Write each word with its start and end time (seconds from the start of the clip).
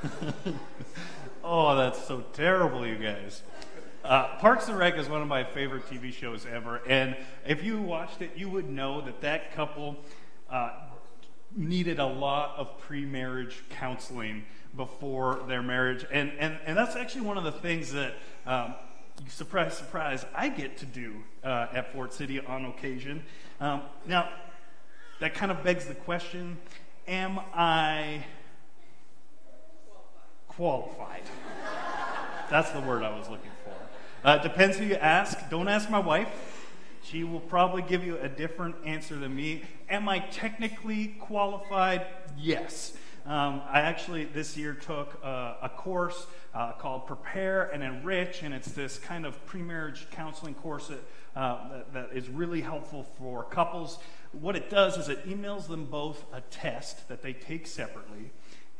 oh, 1.44 1.76
that's 1.76 2.06
so 2.06 2.24
terrible, 2.32 2.86
you 2.86 2.96
guys. 2.96 3.42
Uh, 4.04 4.36
Parks 4.38 4.68
and 4.68 4.78
Rec 4.78 4.96
is 4.96 5.08
one 5.08 5.20
of 5.20 5.28
my 5.28 5.44
favorite 5.44 5.86
TV 5.86 6.12
shows 6.12 6.46
ever, 6.46 6.80
and 6.86 7.16
if 7.46 7.62
you 7.62 7.80
watched 7.80 8.22
it, 8.22 8.30
you 8.34 8.48
would 8.48 8.68
know 8.68 9.00
that 9.02 9.20
that 9.20 9.54
couple 9.54 9.96
uh, 10.50 10.70
needed 11.54 11.98
a 11.98 12.06
lot 12.06 12.54
of 12.56 12.78
pre-marriage 12.78 13.62
counseling 13.68 14.44
before 14.74 15.42
their 15.46 15.62
marriage, 15.62 16.06
and 16.10 16.32
and 16.38 16.58
and 16.64 16.76
that's 16.76 16.96
actually 16.96 17.22
one 17.22 17.38
of 17.38 17.44
the 17.44 17.52
things 17.52 17.92
that. 17.92 18.14
Um, 18.46 18.74
surprise, 19.28 19.76
surprise, 19.76 20.24
I 20.34 20.48
get 20.48 20.78
to 20.78 20.86
do 20.86 21.16
uh, 21.44 21.66
at 21.74 21.92
Fort 21.92 22.14
City 22.14 22.40
on 22.40 22.64
occasion. 22.64 23.22
Um, 23.60 23.82
now, 24.06 24.30
that 25.18 25.34
kind 25.34 25.52
of 25.52 25.62
begs 25.62 25.84
the 25.84 25.94
question 25.94 26.56
Am 27.06 27.38
I 27.52 28.24
qualified? 30.60 31.22
That's 32.50 32.70
the 32.72 32.80
word 32.80 33.02
I 33.02 33.18
was 33.18 33.30
looking 33.30 33.50
for. 33.64 33.72
Uh, 34.28 34.36
depends 34.36 34.76
who 34.76 34.84
you 34.84 34.96
ask. 34.96 35.48
Don't 35.48 35.68
ask 35.68 35.88
my 35.88 35.98
wife. 35.98 36.28
She 37.02 37.24
will 37.24 37.40
probably 37.40 37.80
give 37.80 38.04
you 38.04 38.18
a 38.18 38.28
different 38.28 38.76
answer 38.84 39.16
than 39.16 39.34
me. 39.34 39.62
Am 39.88 40.06
I 40.06 40.18
technically 40.18 41.16
qualified? 41.18 42.04
Yes. 42.36 42.92
Um, 43.24 43.62
I 43.70 43.80
actually 43.80 44.26
this 44.26 44.54
year 44.54 44.74
took 44.74 45.18
uh, 45.24 45.54
a 45.62 45.70
course 45.70 46.26
uh, 46.52 46.72
called 46.72 47.06
Prepare 47.06 47.70
and 47.72 47.82
Enrich, 47.82 48.42
and 48.42 48.52
it's 48.52 48.70
this 48.72 48.98
kind 48.98 49.24
of 49.24 49.42
pre-marriage 49.46 50.08
counseling 50.10 50.52
course 50.52 50.88
that, 50.88 51.02
uh, 51.34 51.68
that, 51.70 51.92
that 51.94 52.08
is 52.12 52.28
really 52.28 52.60
helpful 52.60 53.06
for 53.16 53.44
couples. 53.44 53.98
What 54.32 54.56
it 54.56 54.68
does 54.68 54.98
is 54.98 55.08
it 55.08 55.26
emails 55.26 55.68
them 55.68 55.86
both 55.86 56.22
a 56.34 56.42
test 56.42 57.08
that 57.08 57.22
they 57.22 57.32
take 57.32 57.66
separately, 57.66 58.30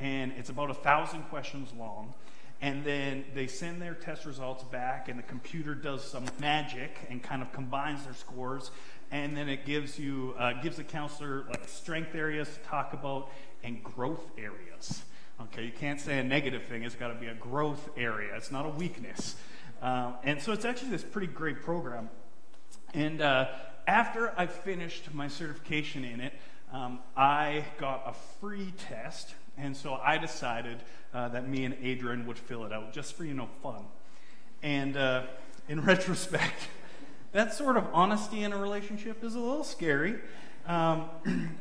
and 0.00 0.32
it's 0.36 0.50
about 0.50 0.70
a 0.70 0.74
thousand 0.74 1.22
questions 1.24 1.70
long. 1.78 2.14
And 2.62 2.84
then 2.84 3.24
they 3.34 3.46
send 3.46 3.80
their 3.80 3.94
test 3.94 4.26
results 4.26 4.64
back, 4.64 5.08
and 5.08 5.18
the 5.18 5.22
computer 5.22 5.74
does 5.74 6.04
some 6.04 6.26
magic 6.40 6.94
and 7.08 7.22
kind 7.22 7.40
of 7.40 7.52
combines 7.52 8.04
their 8.04 8.14
scores. 8.14 8.70
And 9.10 9.36
then 9.36 9.48
it 9.48 9.64
gives 9.64 9.98
you 9.98 10.34
uh, 10.38 10.52
gives 10.62 10.76
the 10.76 10.84
counselor 10.84 11.44
like 11.48 11.66
strength 11.68 12.14
areas 12.14 12.48
to 12.48 12.60
talk 12.60 12.92
about 12.92 13.30
and 13.64 13.82
growth 13.82 14.30
areas. 14.38 15.02
Okay, 15.42 15.64
you 15.64 15.72
can't 15.72 15.98
say 15.98 16.18
a 16.18 16.22
negative 16.22 16.64
thing, 16.64 16.82
it's 16.82 16.94
got 16.94 17.08
to 17.08 17.14
be 17.14 17.28
a 17.28 17.34
growth 17.34 17.88
area, 17.96 18.34
it's 18.36 18.50
not 18.50 18.66
a 18.66 18.68
weakness. 18.68 19.36
Um, 19.80 20.16
and 20.22 20.40
so 20.40 20.52
it's 20.52 20.66
actually 20.66 20.90
this 20.90 21.02
pretty 21.02 21.28
great 21.28 21.62
program. 21.62 22.10
And 22.92 23.22
uh, 23.22 23.48
after 23.86 24.34
I 24.38 24.46
finished 24.46 25.14
my 25.14 25.28
certification 25.28 26.04
in 26.04 26.20
it, 26.20 26.34
um, 26.72 27.00
I 27.16 27.64
got 27.78 28.02
a 28.06 28.12
free 28.38 28.72
test, 28.76 29.34
and 29.60 29.76
so 29.76 29.94
I 29.94 30.18
decided 30.18 30.78
uh, 31.12 31.28
that 31.28 31.48
me 31.48 31.64
and 31.64 31.76
Adrian 31.82 32.26
would 32.26 32.38
fill 32.38 32.64
it 32.64 32.72
out 32.72 32.92
just 32.92 33.14
for, 33.14 33.24
you 33.24 33.34
know, 33.34 33.48
fun. 33.62 33.84
And 34.62 34.96
uh, 34.96 35.24
in 35.68 35.80
retrospect, 35.84 36.68
that 37.32 37.54
sort 37.54 37.76
of 37.76 37.86
honesty 37.92 38.42
in 38.42 38.52
a 38.52 38.58
relationship 38.58 39.22
is 39.22 39.34
a 39.34 39.38
little 39.38 39.64
scary. 39.64 40.16
Um, 40.66 41.04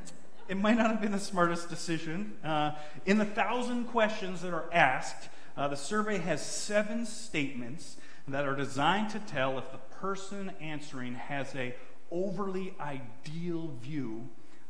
it 0.47 0.57
might 0.57 0.77
not 0.77 0.89
have 0.89 1.01
been 1.01 1.11
the 1.11 1.19
smartest 1.19 1.69
decision. 1.69 2.37
Uh, 2.43 2.71
in 3.05 3.17
the 3.17 3.25
thousand 3.25 3.85
questions 3.85 4.41
that 4.41 4.53
are 4.53 4.69
asked, 4.73 5.29
uh, 5.57 5.67
the 5.67 5.77
survey 5.77 6.19
has 6.19 6.43
seven 6.45 7.05
statements 7.05 7.97
that 8.27 8.45
are 8.45 8.55
designed 8.55 9.09
to 9.09 9.19
tell 9.19 9.57
if 9.57 9.71
the 9.71 9.77
person 9.99 10.53
answering 10.61 11.15
has 11.15 11.53
a 11.55 11.75
overly 12.11 12.73
ideal 12.79 13.73
view 13.81 14.29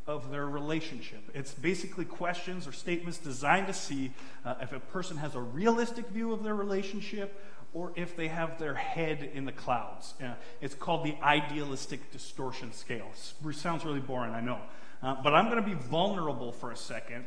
of 0.10 0.32
their 0.32 0.48
relationship. 0.48 1.22
It's 1.36 1.54
basically 1.54 2.04
questions 2.04 2.68
or 2.68 2.72
statements 2.72 3.20
designed 3.20 3.68
to 3.68 3.74
see 3.74 4.12
uh, 4.44 4.56
if 4.60 4.74
a 4.74 4.80
person 4.80 5.18
has 5.18 5.36
a 5.36 5.40
realistic 5.40 6.08
view 6.08 6.34
of 6.34 6.44
their 6.44 6.56
relationship 6.56 7.40
or 7.76 7.92
if 7.96 8.16
they 8.16 8.28
have 8.28 8.58
their 8.58 8.74
head 8.74 9.30
in 9.36 9.46
the 9.46 9.52
clouds. 9.52 10.16
Uh, 10.22 10.34
it's 10.62 10.74
called 10.74 11.06
the 11.06 11.16
idealistic 11.22 12.12
distortion 12.12 12.74
scale. 12.74 13.08
It 13.14 13.56
sounds 13.56 13.86
really 13.86 14.00
boring, 14.00 14.34
I 14.34 14.42
know. 14.42 14.58
Uh, 15.04 15.16
but 15.24 15.36
I'm 15.36 15.46
going 15.46 15.64
to 15.64 15.70
be 15.70 15.76
vulnerable 15.76 16.52
for 16.52 16.72
a 16.72 16.76
second, 16.76 17.26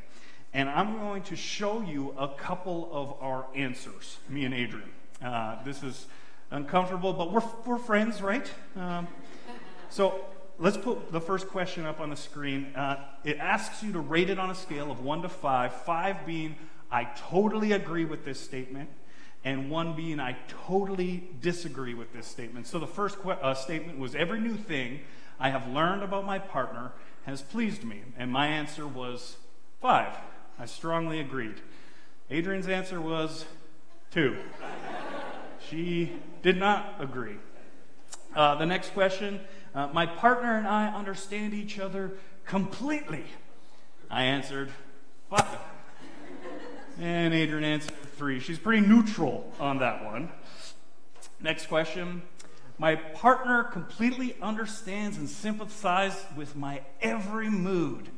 and 0.52 0.68
I'm 0.68 0.98
going 0.98 1.22
to 1.22 1.36
show 1.36 1.82
you 1.82 2.14
a 2.18 2.28
couple 2.34 2.90
of 2.92 3.14
our 3.22 3.46
answers, 3.54 4.18
me 4.28 4.44
and 4.44 4.52
Adrian. 4.52 4.90
Uh, 5.24 5.62
this 5.62 5.84
is 5.84 6.06
uncomfortable, 6.50 7.12
but 7.12 7.32
we're, 7.32 7.44
we're 7.64 7.78
friends, 7.78 8.20
right? 8.20 8.50
Um, 8.76 9.06
so 9.88 10.24
let's 10.58 10.76
put 10.76 11.12
the 11.12 11.20
first 11.20 11.48
question 11.48 11.84
up 11.84 12.00
on 12.00 12.10
the 12.10 12.16
screen. 12.16 12.74
Uh, 12.74 13.04
it 13.24 13.38
asks 13.38 13.82
you 13.82 13.92
to 13.92 14.00
rate 14.00 14.30
it 14.30 14.38
on 14.38 14.50
a 14.50 14.54
scale 14.54 14.90
of 14.90 15.00
1 15.00 15.22
to 15.22 15.28
5, 15.28 15.72
5 15.72 16.26
being, 16.26 16.56
I 16.90 17.04
totally 17.04 17.72
agree 17.72 18.04
with 18.04 18.24
this 18.24 18.40
statement, 18.40 18.90
and 19.44 19.70
1 19.70 19.96
being, 19.96 20.20
I 20.20 20.36
totally 20.66 21.30
disagree 21.40 21.94
with 21.94 22.12
this 22.12 22.26
statement. 22.26 22.66
So 22.66 22.78
the 22.78 22.86
first 22.86 23.20
que- 23.20 23.32
uh, 23.32 23.54
statement 23.54 23.98
was, 23.98 24.14
Every 24.14 24.40
new 24.40 24.56
thing 24.56 25.00
I 25.40 25.50
have 25.50 25.66
learned 25.68 26.02
about 26.02 26.24
my 26.24 26.38
partner 26.38 26.92
has 27.26 27.42
pleased 27.42 27.84
me. 27.84 28.02
And 28.16 28.30
my 28.30 28.46
answer 28.46 28.86
was 28.86 29.36
five. 29.80 30.16
I 30.58 30.66
strongly 30.66 31.20
agreed. 31.20 31.60
Adrian's 32.30 32.68
answer 32.68 33.00
was 33.00 33.44
two. 34.10 34.36
she 35.68 36.12
did 36.42 36.56
not 36.56 36.94
agree. 37.00 37.36
Uh, 38.34 38.54
the 38.54 38.66
next 38.66 38.90
question 38.90 39.40
uh, 39.74 39.88
My 39.92 40.06
partner 40.06 40.56
and 40.56 40.66
I 40.66 40.88
understand 40.88 41.54
each 41.54 41.78
other 41.78 42.12
completely. 42.44 43.24
I 44.10 44.24
answered 44.24 44.70
five. 45.30 45.58
and 47.00 47.32
Adrian 47.32 47.64
answered 47.64 47.94
three. 48.16 48.40
She's 48.40 48.58
pretty 48.58 48.86
neutral 48.86 49.52
on 49.58 49.78
that 49.78 50.04
one. 50.04 50.30
Next 51.40 51.66
question 51.66 52.22
my 52.82 52.96
partner 52.96 53.62
completely 53.62 54.34
understands 54.42 55.16
and 55.16 55.28
sympathizes 55.28 56.24
with 56.36 56.56
my 56.56 56.80
every 57.00 57.48
mood. 57.48 58.08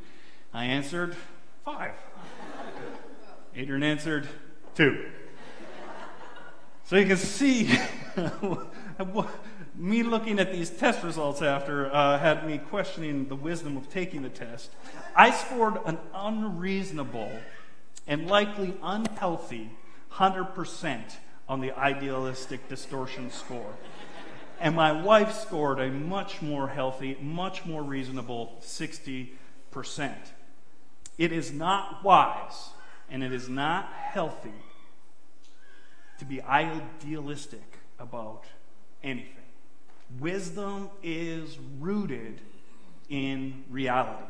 I 0.55 0.65
answered, 0.65 1.17
five. 1.67 1.93
Adrian 3.55 3.83
answered, 3.83 4.27
two. 4.75 5.11
So 6.85 6.97
you 6.97 7.05
can 7.05 7.19
see 7.19 7.77
me 9.77 10.03
looking 10.03 10.39
at 10.39 10.53
these 10.53 10.71
test 10.71 11.03
results 11.03 11.43
after 11.43 11.93
uh, 11.93 12.19
had 12.19 12.47
me 12.47 12.59
questioning 12.59 13.29
the 13.29 13.35
wisdom 13.35 13.77
of 13.77 13.91
taking 13.91 14.23
the 14.23 14.29
test. 14.29 14.71
I 15.17 15.31
scored 15.31 15.79
an 15.85 15.99
unreasonable 16.15 17.33
and 18.07 18.29
likely 18.29 18.75
unhealthy 18.83 19.71
100% 20.13 21.01
on 21.49 21.61
the 21.61 21.73
idealistic 21.73 22.69
distortion 22.69 23.31
score. 23.31 23.75
And 24.61 24.77
my 24.77 24.93
wife 24.93 25.35
scored 25.35 25.81
a 25.81 25.89
much 25.89 26.41
more 26.41 26.69
healthy, 26.69 27.19
much 27.21 27.67
more 27.67 27.83
reasonable 27.83 28.57
60%. 28.63 29.31
It 31.19 31.33
is 31.33 31.53
not 31.53 32.05
wise 32.05 32.71
and 33.11 33.23
it 33.23 33.33
is 33.33 33.49
not 33.49 33.93
healthy 33.93 34.53
to 36.19 36.25
be 36.25 36.41
idealistic 36.43 37.79
about 37.99 38.45
anything. 39.03 39.44
Wisdom 40.21 40.91
is 41.03 41.59
rooted 41.81 42.41
in 43.09 43.65
reality. 43.71 44.25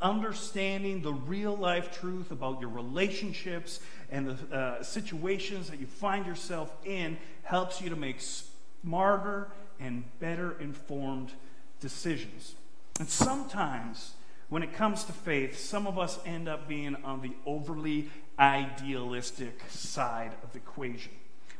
Understanding 0.00 1.02
the 1.02 1.12
real 1.12 1.56
life 1.56 1.98
truth 1.98 2.30
about 2.30 2.60
your 2.60 2.70
relationships 2.70 3.80
and 4.10 4.28
the 4.28 4.56
uh, 4.56 4.82
situations 4.82 5.70
that 5.70 5.80
you 5.80 5.86
find 5.86 6.26
yourself 6.26 6.74
in 6.84 7.16
helps 7.42 7.80
you 7.80 7.90
to 7.90 7.96
make 7.96 8.16
smarter 8.20 9.48
and 9.80 10.04
better 10.20 10.58
informed 10.60 11.32
decisions. 11.80 12.54
And 12.98 13.08
sometimes, 13.08 14.14
when 14.48 14.62
it 14.62 14.74
comes 14.74 15.04
to 15.04 15.12
faith, 15.12 15.58
some 15.58 15.86
of 15.86 15.98
us 15.98 16.18
end 16.26 16.48
up 16.48 16.68
being 16.68 16.96
on 17.04 17.22
the 17.22 17.32
overly 17.46 18.10
idealistic 18.38 19.62
side 19.68 20.32
of 20.42 20.52
the 20.52 20.58
equation. 20.58 21.12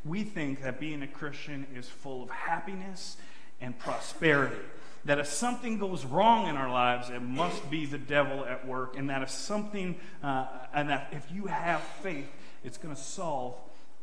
We 0.04 0.22
think 0.22 0.62
that 0.62 0.78
being 0.78 1.02
a 1.02 1.06
Christian 1.06 1.66
is 1.74 1.88
full 1.88 2.22
of 2.22 2.30
happiness 2.30 3.16
and 3.60 3.78
prosperity. 3.78 4.56
That 5.04 5.18
if 5.18 5.26
something 5.26 5.78
goes 5.78 6.04
wrong 6.04 6.48
in 6.48 6.56
our 6.56 6.70
lives, 6.70 7.10
it 7.10 7.20
must 7.20 7.70
be 7.70 7.84
the 7.84 7.98
devil 7.98 8.44
at 8.44 8.66
work. 8.66 8.96
And 8.96 9.10
that 9.10 9.22
if 9.22 9.30
something, 9.30 9.96
uh, 10.22 10.46
and 10.72 10.88
that 10.88 11.08
if 11.12 11.30
you 11.30 11.46
have 11.46 11.82
faith, 12.02 12.28
it's 12.62 12.78
going 12.78 12.94
to 12.94 13.00
solve 13.00 13.54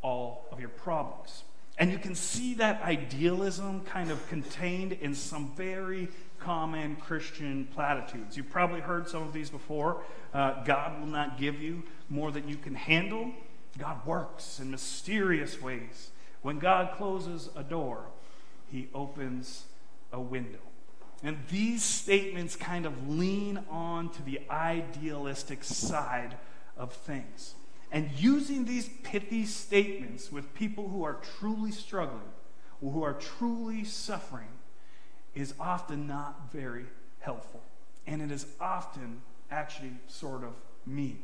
all 0.01 0.47
of 0.51 0.59
your 0.59 0.69
problems. 0.69 1.43
And 1.77 1.91
you 1.91 1.97
can 1.97 2.13
see 2.13 2.53
that 2.55 2.81
idealism 2.83 3.81
kind 3.81 4.11
of 4.11 4.27
contained 4.29 4.93
in 4.93 5.15
some 5.15 5.53
very 5.55 6.09
common 6.39 6.95
Christian 6.97 7.67
platitudes. 7.73 8.37
You've 8.37 8.49
probably 8.49 8.81
heard 8.81 9.07
some 9.07 9.23
of 9.23 9.33
these 9.33 9.49
before. 9.49 10.03
Uh, 10.33 10.63
God 10.63 10.99
will 10.99 11.07
not 11.07 11.39
give 11.39 11.61
you 11.61 11.83
more 12.09 12.31
than 12.31 12.47
you 12.47 12.57
can 12.57 12.75
handle. 12.75 13.31
God 13.77 14.05
works 14.05 14.59
in 14.59 14.69
mysterious 14.69 15.61
ways. 15.61 16.11
When 16.41 16.59
God 16.59 16.95
closes 16.97 17.49
a 17.55 17.63
door, 17.63 18.05
he 18.71 18.87
opens 18.93 19.65
a 20.11 20.19
window. 20.19 20.59
And 21.23 21.37
these 21.49 21.83
statements 21.83 22.55
kind 22.55 22.85
of 22.85 23.09
lean 23.09 23.63
on 23.69 24.09
to 24.09 24.23
the 24.23 24.41
idealistic 24.49 25.63
side 25.63 26.35
of 26.77 26.93
things. 26.93 27.53
And 27.91 28.09
using 28.17 28.65
these 28.65 28.89
pithy 29.03 29.45
statements 29.45 30.31
with 30.31 30.53
people 30.55 30.89
who 30.89 31.03
are 31.03 31.17
truly 31.37 31.71
struggling 31.71 32.31
or 32.81 32.91
who 32.91 33.03
are 33.03 33.13
truly 33.13 33.83
suffering 33.83 34.47
is 35.35 35.53
often 35.59 36.07
not 36.07 36.51
very 36.51 36.85
helpful. 37.19 37.61
And 38.07 38.21
it 38.21 38.31
is 38.31 38.45
often 38.59 39.21
actually 39.51 39.91
sort 40.07 40.43
of 40.43 40.53
mean. 40.85 41.19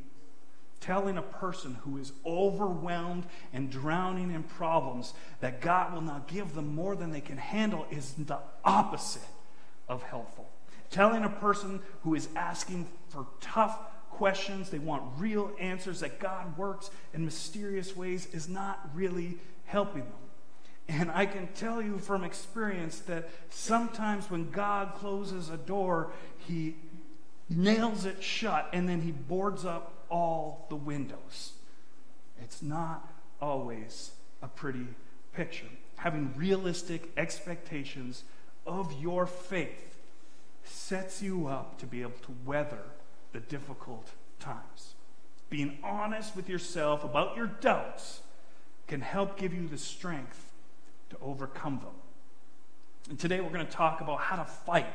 Telling 0.80 1.18
a 1.18 1.24
person 1.24 1.76
who 1.82 1.98
is 1.98 2.12
overwhelmed 2.26 3.26
and 3.52 3.70
drowning 3.70 4.32
in 4.32 4.44
problems 4.44 5.14
that 5.40 5.60
God 5.60 5.94
will 5.94 6.02
not 6.02 6.28
give 6.28 6.54
them 6.54 6.76
more 6.76 6.96
than 6.96 7.12
they 7.12 7.22
can 7.22 7.38
handle 7.38 7.86
is 7.90 8.14
the 8.14 8.40
opposite 8.64 9.28
of 9.90 10.04
helpful. 10.04 10.50
Telling 10.90 11.24
a 11.24 11.30
person 11.30 11.82
who 12.04 12.16
is 12.16 12.30
asking 12.36 12.88
for 13.10 13.28
tough 13.42 13.78
questions, 14.12 14.70
they 14.70 14.80
want 14.80 15.04
real 15.18 15.52
answers, 15.60 16.00
that 16.00 16.20
God 16.20 16.58
works 16.58 16.90
in 17.14 17.26
mysterious 17.26 17.96
ways 17.96 18.28
is 18.34 18.48
not 18.48 18.90
really 18.94 19.38
helping 19.66 20.04
them. 20.04 20.12
And 20.90 21.12
I 21.12 21.26
can 21.26 21.48
tell 21.48 21.82
you 21.82 21.98
from 21.98 22.24
experience 22.24 23.00
that 23.02 23.30
sometimes 23.50 24.32
when 24.32 24.50
God 24.52 24.94
closes 24.96 25.50
a 25.50 25.58
door, 25.58 26.12
He 26.38 26.76
nails 27.50 28.06
it 28.06 28.24
shut 28.24 28.70
and 28.72 28.88
then 28.88 29.02
He 29.02 29.12
boards 29.12 29.66
up 29.66 29.94
all 30.10 30.66
the 30.70 30.76
windows. 30.76 31.54
It's 32.42 32.62
not 32.62 33.14
always 33.42 34.12
a 34.42 34.48
pretty 34.48 34.88
picture. 35.34 35.68
Having 35.98 36.34
realistic 36.36 37.12
expectations 37.18 38.24
of 38.66 38.94
your 39.02 39.26
faith 39.26 39.96
sets 40.64 41.22
you 41.22 41.48
up 41.48 41.80
to 41.80 41.86
be 41.86 42.02
able 42.02 42.20
to 42.24 42.36
weather 42.46 42.84
the 43.32 43.40
difficult 43.40 44.10
times. 44.40 44.94
Being 45.50 45.78
honest 45.84 46.36
with 46.36 46.50
yourself 46.50 47.04
about 47.04 47.38
your 47.38 47.48
doubts 47.48 48.22
can 48.88 49.02
help 49.02 49.38
give 49.38 49.54
you 49.54 49.68
the 49.68 49.78
strength 49.78 50.52
to 51.10 51.18
overcome 51.22 51.80
them. 51.80 51.96
And 53.10 53.18
today 53.18 53.40
we're 53.40 53.50
going 53.50 53.66
to 53.66 53.72
talk 53.72 54.02
about 54.02 54.20
how 54.20 54.36
to 54.36 54.46
fight 54.46 54.88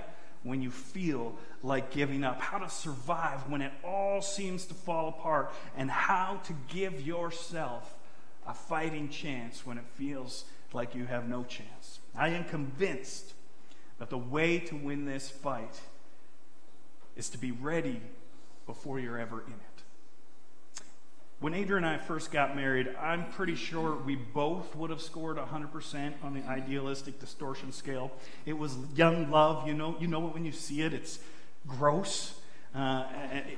when 0.43 0.63
you 0.63 0.71
feel 0.71 1.35
like 1.63 1.91
giving 1.91 2.25
up, 2.25 2.41
how 2.41 2.59
to 2.59 2.69
survive 2.69 3.49
when 3.49 3.63
it 3.63 3.73
all 3.85 4.21
seems 4.21 4.67
to 4.67 4.75
fall 4.75 5.09
apart, 5.09 5.53
and 5.77 5.91
how 5.91 6.41
to 6.45 6.53
give 6.69 7.01
yourself 7.01 7.95
a 8.47 8.55
fighting 8.55 9.09
chance 9.09 9.65
when 9.65 9.79
it 9.79 9.85
feels 9.95 10.45
like 10.73 10.95
you 10.95 11.07
have 11.07 11.29
no 11.29 11.45
chance. 11.45 12.01
I 12.17 12.29
am 12.31 12.45
convinced 12.45 13.35
that 13.99 14.11
the 14.11 14.19
way 14.19 14.59
to 14.59 14.75
win 14.75 15.05
this 15.05 15.31
fight 15.31 15.81
is 17.15 17.29
to 17.31 17.39
be 17.39 17.53
ready 17.53 18.01
before 18.67 18.99
you're 18.99 19.19
ever 19.19 19.43
in 19.43 19.53
it. 19.53 19.72
When 21.43 21.55
Adrian 21.55 21.83
and 21.83 21.97
I 21.97 21.99
first 21.99 22.31
got 22.31 22.55
married, 22.55 22.95
I'm 23.01 23.29
pretty 23.33 23.57
sure 23.57 23.97
we 23.97 24.15
both 24.15 24.77
would 24.77 24.91
have 24.91 25.01
scored 25.01 25.39
100% 25.39 26.13
on 26.23 26.35
the 26.35 26.43
idealistic 26.49 27.19
distortion 27.19 27.73
scale. 27.73 28.13
It 28.47 28.53
was 28.53 28.77
young 28.95 29.29
love, 29.29 29.67
you 29.67 29.75
know, 29.75 29.97
you 29.99 30.07
know 30.07 30.29
it 30.29 30.35
when 30.35 30.45
you 30.45 30.53
see 30.53 30.83
it, 30.83 30.95
it's 30.95 31.19
gross. 31.67 32.39
Uh, 32.73 33.07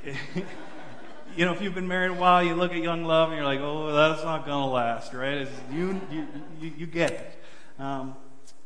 you 1.36 1.44
know, 1.44 1.52
if 1.52 1.60
you've 1.60 1.74
been 1.74 1.86
married 1.86 2.12
a 2.12 2.14
while, 2.14 2.42
you 2.42 2.54
look 2.54 2.72
at 2.72 2.78
young 2.78 3.04
love 3.04 3.28
and 3.28 3.36
you're 3.36 3.46
like, 3.46 3.60
oh, 3.60 3.92
that's 3.92 4.24
not 4.24 4.46
going 4.46 4.66
to 4.66 4.72
last, 4.72 5.12
right? 5.12 5.46
You, 5.70 6.00
you, 6.10 6.26
you, 6.58 6.72
you, 6.78 6.86
get 6.86 7.10
it. 7.10 7.38
Um, 7.78 8.16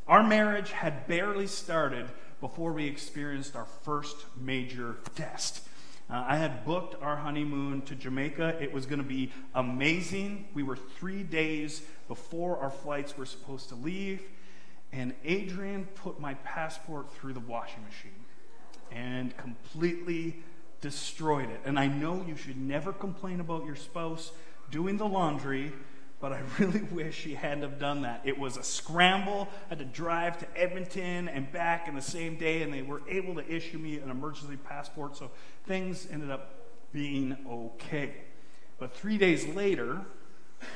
our 0.06 0.22
marriage 0.22 0.70
had 0.70 1.08
barely 1.08 1.48
started 1.48 2.06
before 2.40 2.72
we 2.72 2.86
experienced 2.86 3.56
our 3.56 3.66
first 3.82 4.16
major 4.40 4.98
test. 5.16 5.67
Uh, 6.10 6.24
I 6.26 6.36
had 6.36 6.64
booked 6.64 7.00
our 7.02 7.16
honeymoon 7.16 7.82
to 7.82 7.94
Jamaica. 7.94 8.56
It 8.60 8.72
was 8.72 8.86
going 8.86 9.00
to 9.00 9.08
be 9.08 9.30
amazing. 9.54 10.48
We 10.54 10.62
were 10.62 10.76
three 10.76 11.22
days 11.22 11.82
before 12.08 12.58
our 12.58 12.70
flights 12.70 13.18
were 13.18 13.26
supposed 13.26 13.68
to 13.68 13.74
leave, 13.74 14.22
and 14.90 15.14
Adrian 15.22 15.84
put 15.94 16.18
my 16.18 16.34
passport 16.34 17.12
through 17.12 17.34
the 17.34 17.40
washing 17.40 17.84
machine 17.84 18.24
and 18.90 19.36
completely 19.36 20.42
destroyed 20.80 21.50
it. 21.50 21.60
And 21.66 21.78
I 21.78 21.88
know 21.88 22.24
you 22.26 22.36
should 22.36 22.56
never 22.56 22.92
complain 22.92 23.40
about 23.40 23.66
your 23.66 23.76
spouse 23.76 24.32
doing 24.70 24.96
the 24.96 25.06
laundry 25.06 25.72
but 26.20 26.32
I 26.32 26.42
really 26.58 26.82
wish 26.82 27.22
he 27.22 27.34
hadn't 27.34 27.62
have 27.62 27.78
done 27.78 28.02
that. 28.02 28.22
It 28.24 28.38
was 28.38 28.56
a 28.56 28.62
scramble. 28.62 29.48
I 29.66 29.70
had 29.70 29.78
to 29.78 29.84
drive 29.84 30.38
to 30.38 30.46
Edmonton 30.56 31.28
and 31.28 31.50
back 31.52 31.88
in 31.88 31.94
the 31.94 32.02
same 32.02 32.36
day, 32.36 32.62
and 32.62 32.72
they 32.72 32.82
were 32.82 33.02
able 33.08 33.34
to 33.36 33.48
issue 33.48 33.78
me 33.78 33.98
an 33.98 34.10
emergency 34.10 34.56
passport, 34.56 35.16
so 35.16 35.30
things 35.66 36.08
ended 36.10 36.30
up 36.30 36.54
being 36.92 37.36
okay. 37.48 38.14
But 38.78 38.94
three 38.94 39.18
days 39.18 39.46
later, 39.46 40.00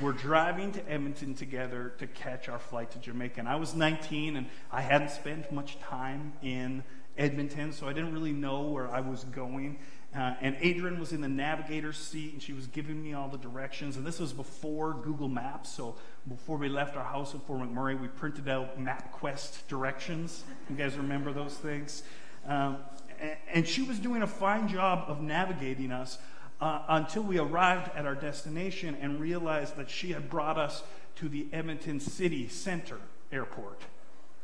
we're 0.00 0.12
driving 0.12 0.72
to 0.72 0.90
Edmonton 0.90 1.34
together 1.34 1.94
to 1.98 2.06
catch 2.06 2.48
our 2.48 2.58
flight 2.58 2.90
to 2.92 2.98
Jamaica. 2.98 3.40
And 3.40 3.48
I 3.48 3.56
was 3.56 3.74
19, 3.74 4.36
and 4.36 4.46
I 4.70 4.80
hadn't 4.80 5.10
spent 5.10 5.50
much 5.52 5.78
time 5.80 6.34
in 6.42 6.84
Edmonton, 7.18 7.72
so 7.72 7.88
I 7.88 7.92
didn't 7.92 8.12
really 8.12 8.32
know 8.32 8.62
where 8.62 8.88
I 8.88 9.00
was 9.00 9.24
going. 9.24 9.78
Uh, 10.14 10.34
and 10.42 10.56
Adrian 10.60 11.00
was 11.00 11.12
in 11.12 11.22
the 11.22 11.28
navigator's 11.28 11.96
seat, 11.96 12.34
and 12.34 12.42
she 12.42 12.52
was 12.52 12.66
giving 12.66 13.02
me 13.02 13.14
all 13.14 13.28
the 13.28 13.38
directions. 13.38 13.96
And 13.96 14.06
this 14.06 14.20
was 14.20 14.32
before 14.32 14.92
Google 14.92 15.28
Maps. 15.28 15.70
So 15.70 15.94
before 16.28 16.58
we 16.58 16.68
left 16.68 16.96
our 16.96 17.04
house 17.04 17.32
in 17.32 17.40
Fort 17.40 17.60
McMurray, 17.62 17.98
we 17.98 18.08
printed 18.08 18.46
out 18.46 18.78
MapQuest 18.78 19.66
directions. 19.68 20.44
You 20.68 20.76
guys 20.76 20.96
remember 20.96 21.32
those 21.32 21.54
things? 21.54 22.02
Um, 22.46 22.78
and, 23.20 23.36
and, 23.54 23.68
she 23.68 23.82
was 23.82 23.98
doing 23.98 24.22
a 24.22 24.26
fine 24.26 24.68
job 24.68 25.04
of 25.08 25.22
navigating 25.22 25.92
us 25.92 26.18
uh, 26.60 26.82
until 26.88 27.22
we 27.22 27.38
arrived 27.38 27.90
at 27.96 28.04
our 28.04 28.16
destination 28.16 28.96
and 29.00 29.18
realized 29.18 29.76
that 29.76 29.88
she 29.88 30.12
had 30.12 30.28
brought 30.28 30.58
us 30.58 30.82
to 31.16 31.28
the 31.28 31.46
Edmonton 31.52 32.00
City 32.00 32.48
Center 32.48 32.98
Airport 33.30 33.80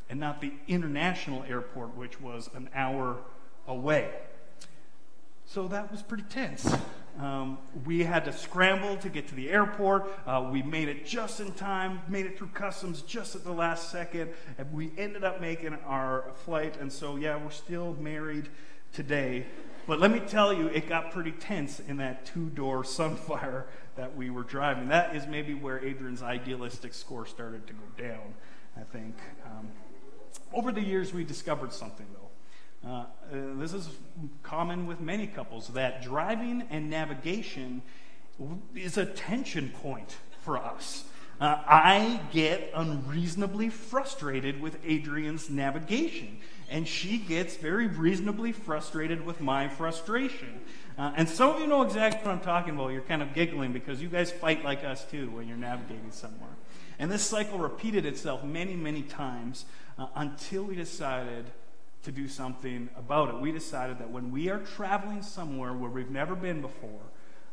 and 0.09 0.19
not 0.19 0.41
the 0.41 0.53
international 0.67 1.43
airport, 1.43 1.95
which 1.97 2.21
was 2.21 2.49
an 2.55 2.71
hour 2.75 3.19
away. 3.67 4.11
So 5.49 5.67
that 5.69 5.91
was 5.91 6.03
pretty 6.03 6.25
tense. 6.25 6.77
Um, 7.19 7.57
we 7.87 8.05
had 8.05 8.27
to 8.27 8.35
scramble 8.35 8.99
to 8.99 9.09
get 9.09 9.29
to 9.29 9.35
the 9.35 9.49
airport. 9.49 10.07
Uh, 10.27 10.47
we 10.53 10.63
made 10.63 10.89
it 10.89 11.07
just 11.07 11.41
in 11.41 11.53
time, 11.53 12.03
made 12.07 12.27
it 12.27 12.37
through 12.37 12.49
customs 12.49 13.01
just 13.01 13.35
at 13.35 13.45
the 13.45 13.53
last 13.53 13.91
second, 13.91 14.31
and 14.59 14.71
we 14.75 14.93
ended 14.99 15.25
up 15.25 15.41
making 15.41 15.73
our 15.87 16.33
flight. 16.45 16.77
And 16.79 16.93
so, 16.93 17.17
yeah, 17.17 17.43
we're 17.43 17.49
still 17.49 17.95
married 17.95 18.51
today. 18.93 19.47
But 19.87 20.01
let 20.01 20.11
me 20.11 20.21
tell 20.21 20.53
you, 20.53 20.67
it 20.67 20.87
got 20.87 21.13
pretty 21.13 21.33
tense 21.33 21.81
in 21.81 21.97
that 21.97 22.27
two 22.27 22.51
door 22.51 22.83
Sunfire 22.83 23.65
that 23.97 24.15
we 24.15 24.29
were 24.29 24.43
driving. 24.43 24.89
That 24.89 25.17
is 25.17 25.27
maybe 25.27 25.55
where 25.55 25.83
Adrian's 25.83 26.23
idealistic 26.23 26.93
score 26.93 27.25
started 27.25 27.67
to 27.69 27.73
go 27.73 28.03
down, 28.07 28.35
I 28.77 28.83
think. 28.83 29.17
Um, 29.47 29.71
over 30.53 30.73
the 30.73 30.83
years, 30.83 31.15
we 31.15 31.25
discovered 31.25 31.73
something, 31.73 32.07
though. 32.13 32.28
Uh, 32.85 32.89
uh, 32.89 33.05
this 33.57 33.73
is 33.73 33.89
common 34.43 34.87
with 34.87 35.01
many 35.01 35.27
couples 35.27 35.69
that 35.69 36.03
driving 36.03 36.63
and 36.71 36.89
navigation 36.89 37.83
is 38.75 38.97
a 38.97 39.05
tension 39.05 39.69
point 39.83 40.17
for 40.43 40.57
us. 40.57 41.05
Uh, 41.41 41.57
I 41.67 42.21
get 42.33 42.71
unreasonably 42.75 43.69
frustrated 43.69 44.61
with 44.61 44.77
Adrian's 44.85 45.49
navigation, 45.49 46.39
and 46.69 46.87
she 46.87 47.19
gets 47.19 47.57
very 47.57 47.87
reasonably 47.87 48.51
frustrated 48.51 49.25
with 49.25 49.41
my 49.41 49.69
frustration. 49.69 50.61
Uh, 50.97 51.13
and 51.17 51.29
some 51.29 51.51
of 51.51 51.61
you 51.61 51.69
know 51.69 51.83
exactly 51.83 52.27
what 52.27 52.33
I'm 52.33 52.41
talking 52.41 52.75
about. 52.75 52.89
You're 52.89 53.03
kind 53.03 53.23
of 53.23 53.35
giggling 53.35 53.73
because 53.73 54.03
you 54.03 54.09
guys 54.09 54.33
fight 54.33 54.65
like 54.65 54.83
us 54.83 55.05
too 55.05 55.31
when 55.31 55.47
you're 55.47 55.57
navigating 55.57 56.11
somewhere. 56.11 56.51
And 56.99 57.11
this 57.11 57.23
cycle 57.23 57.59
repeated 57.59 58.05
itself 58.05 58.43
many, 58.43 58.75
many 58.75 59.03
times 59.03 59.65
uh, 59.97 60.07
until 60.17 60.65
we 60.65 60.75
decided 60.75 61.45
to 62.05 62.13
do 62.13 62.29
something 62.29 62.89
about 62.97 63.29
it. 63.29 63.41
We 63.41 63.53
decided 63.53 63.99
that 63.99 64.11
when 64.11 64.31
we 64.31 64.49
are 64.51 64.59
traveling 64.59 65.23
somewhere 65.23 65.73
where 65.73 65.91
we've 65.91 66.11
never 66.11 66.35
been 66.35 66.61
before, 66.61 67.01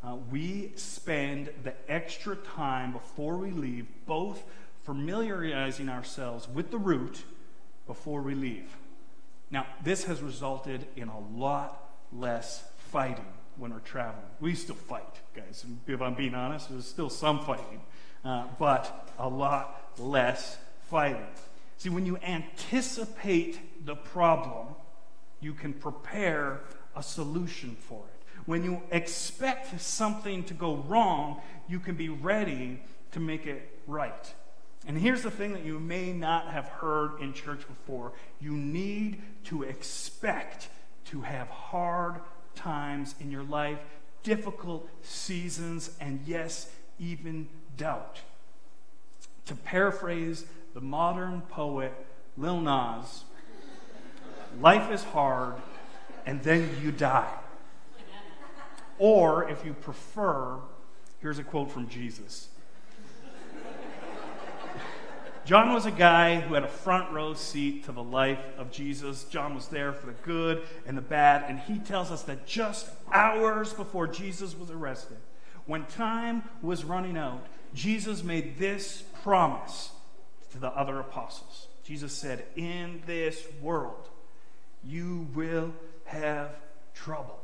uh, 0.03 0.15
we 0.31 0.71
spend 0.75 1.49
the 1.63 1.73
extra 1.89 2.35
time 2.35 2.91
before 2.91 3.37
we 3.37 3.49
leave, 3.49 3.87
both 4.05 4.43
familiarizing 4.83 5.89
ourselves 5.89 6.47
with 6.47 6.69
the 6.69 6.77
route 6.77 7.23
before 7.87 8.21
we 8.21 8.35
leave. 8.35 8.77
Now, 9.49 9.65
this 9.83 10.03
has 10.05 10.21
resulted 10.21 10.85
in 10.95 11.07
a 11.07 11.19
lot 11.35 11.89
less 12.11 12.63
fighting 12.91 13.25
when 13.57 13.71
we're 13.71 13.79
traveling. 13.79 14.25
We 14.39 14.53
still 14.53 14.75
fight, 14.75 15.21
guys. 15.35 15.65
If 15.87 16.01
I'm 16.01 16.13
being 16.13 16.35
honest, 16.35 16.69
there's 16.69 16.87
still 16.87 17.09
some 17.09 17.39
fighting, 17.39 17.81
uh, 18.23 18.45
but 18.59 19.09
a 19.17 19.27
lot 19.27 19.91
less 19.97 20.57
fighting. 20.89 21.25
See, 21.77 21.89
when 21.89 22.05
you 22.05 22.17
anticipate 22.17 23.85
the 23.85 23.95
problem, 23.95 24.67
you 25.41 25.53
can 25.53 25.73
prepare 25.73 26.61
a 26.95 27.03
solution 27.03 27.75
for 27.75 28.03
it. 28.05 28.41
When 28.45 28.63
you 28.63 28.81
expect 28.91 29.79
something 29.81 30.43
to 30.45 30.53
go 30.53 30.75
wrong, 30.75 31.41
you 31.67 31.79
can 31.79 31.95
be 31.95 32.09
ready 32.09 32.81
to 33.11 33.19
make 33.19 33.45
it 33.45 33.79
right. 33.87 34.33
And 34.87 34.97
here's 34.97 35.23
the 35.23 35.31
thing 35.31 35.53
that 35.53 35.65
you 35.65 35.79
may 35.79 36.13
not 36.13 36.47
have 36.47 36.67
heard 36.67 37.19
in 37.19 37.33
church 37.33 37.67
before 37.67 38.13
you 38.39 38.51
need 38.51 39.21
to 39.45 39.63
expect 39.63 40.69
to 41.05 41.21
have 41.21 41.47
hard 41.47 42.21
times 42.55 43.15
in 43.19 43.31
your 43.31 43.43
life 43.43 43.79
difficult 44.23 44.89
seasons 45.03 45.91
and, 45.99 46.19
yes, 46.25 46.69
even 46.99 47.47
doubt. 47.77 48.19
To 49.45 49.55
paraphrase 49.55 50.45
the 50.75 50.81
modern 50.81 51.39
poet 51.41 51.93
Lil 52.37 52.59
Nas, 52.59 53.23
life 54.59 54.91
is 54.91 55.03
hard 55.05 55.55
and 56.25 56.43
then 56.43 56.69
you 56.83 56.91
die. 56.91 57.33
Or, 58.99 59.49
if 59.49 59.65
you 59.65 59.73
prefer, 59.73 60.57
here's 61.21 61.39
a 61.39 61.43
quote 61.43 61.71
from 61.71 61.87
Jesus. 61.87 62.49
John 65.45 65.73
was 65.73 65.85
a 65.85 65.91
guy 65.91 66.41
who 66.41 66.55
had 66.55 66.63
a 66.63 66.67
front 66.67 67.11
row 67.11 67.35
seat 67.35 67.85
to 67.85 67.91
the 67.91 68.03
life 68.03 68.39
of 68.57 68.71
Jesus. 68.71 69.25
John 69.25 69.55
was 69.55 69.67
there 69.67 69.93
for 69.93 70.07
the 70.07 70.13
good 70.23 70.63
and 70.85 70.97
the 70.97 71.01
bad, 71.01 71.45
and 71.47 71.59
he 71.59 71.79
tells 71.79 72.11
us 72.11 72.23
that 72.23 72.45
just 72.45 72.89
hours 73.13 73.71
before 73.71 74.07
Jesus 74.07 74.57
was 74.57 74.71
arrested, 74.71 75.17
when 75.67 75.85
time 75.85 76.43
was 76.61 76.83
running 76.83 77.17
out, 77.17 77.45
Jesus 77.73 78.23
made 78.23 78.57
this 78.57 79.03
promise 79.23 79.91
to 80.55 80.61
the 80.61 80.69
other 80.69 80.99
apostles. 80.99 81.67
Jesus 81.83 82.13
said, 82.13 82.45
In 82.55 83.03
this 83.05 83.45
world, 83.61 84.09
you 84.83 85.27
will 85.35 85.73
have 86.05 86.55
trouble. 86.93 87.39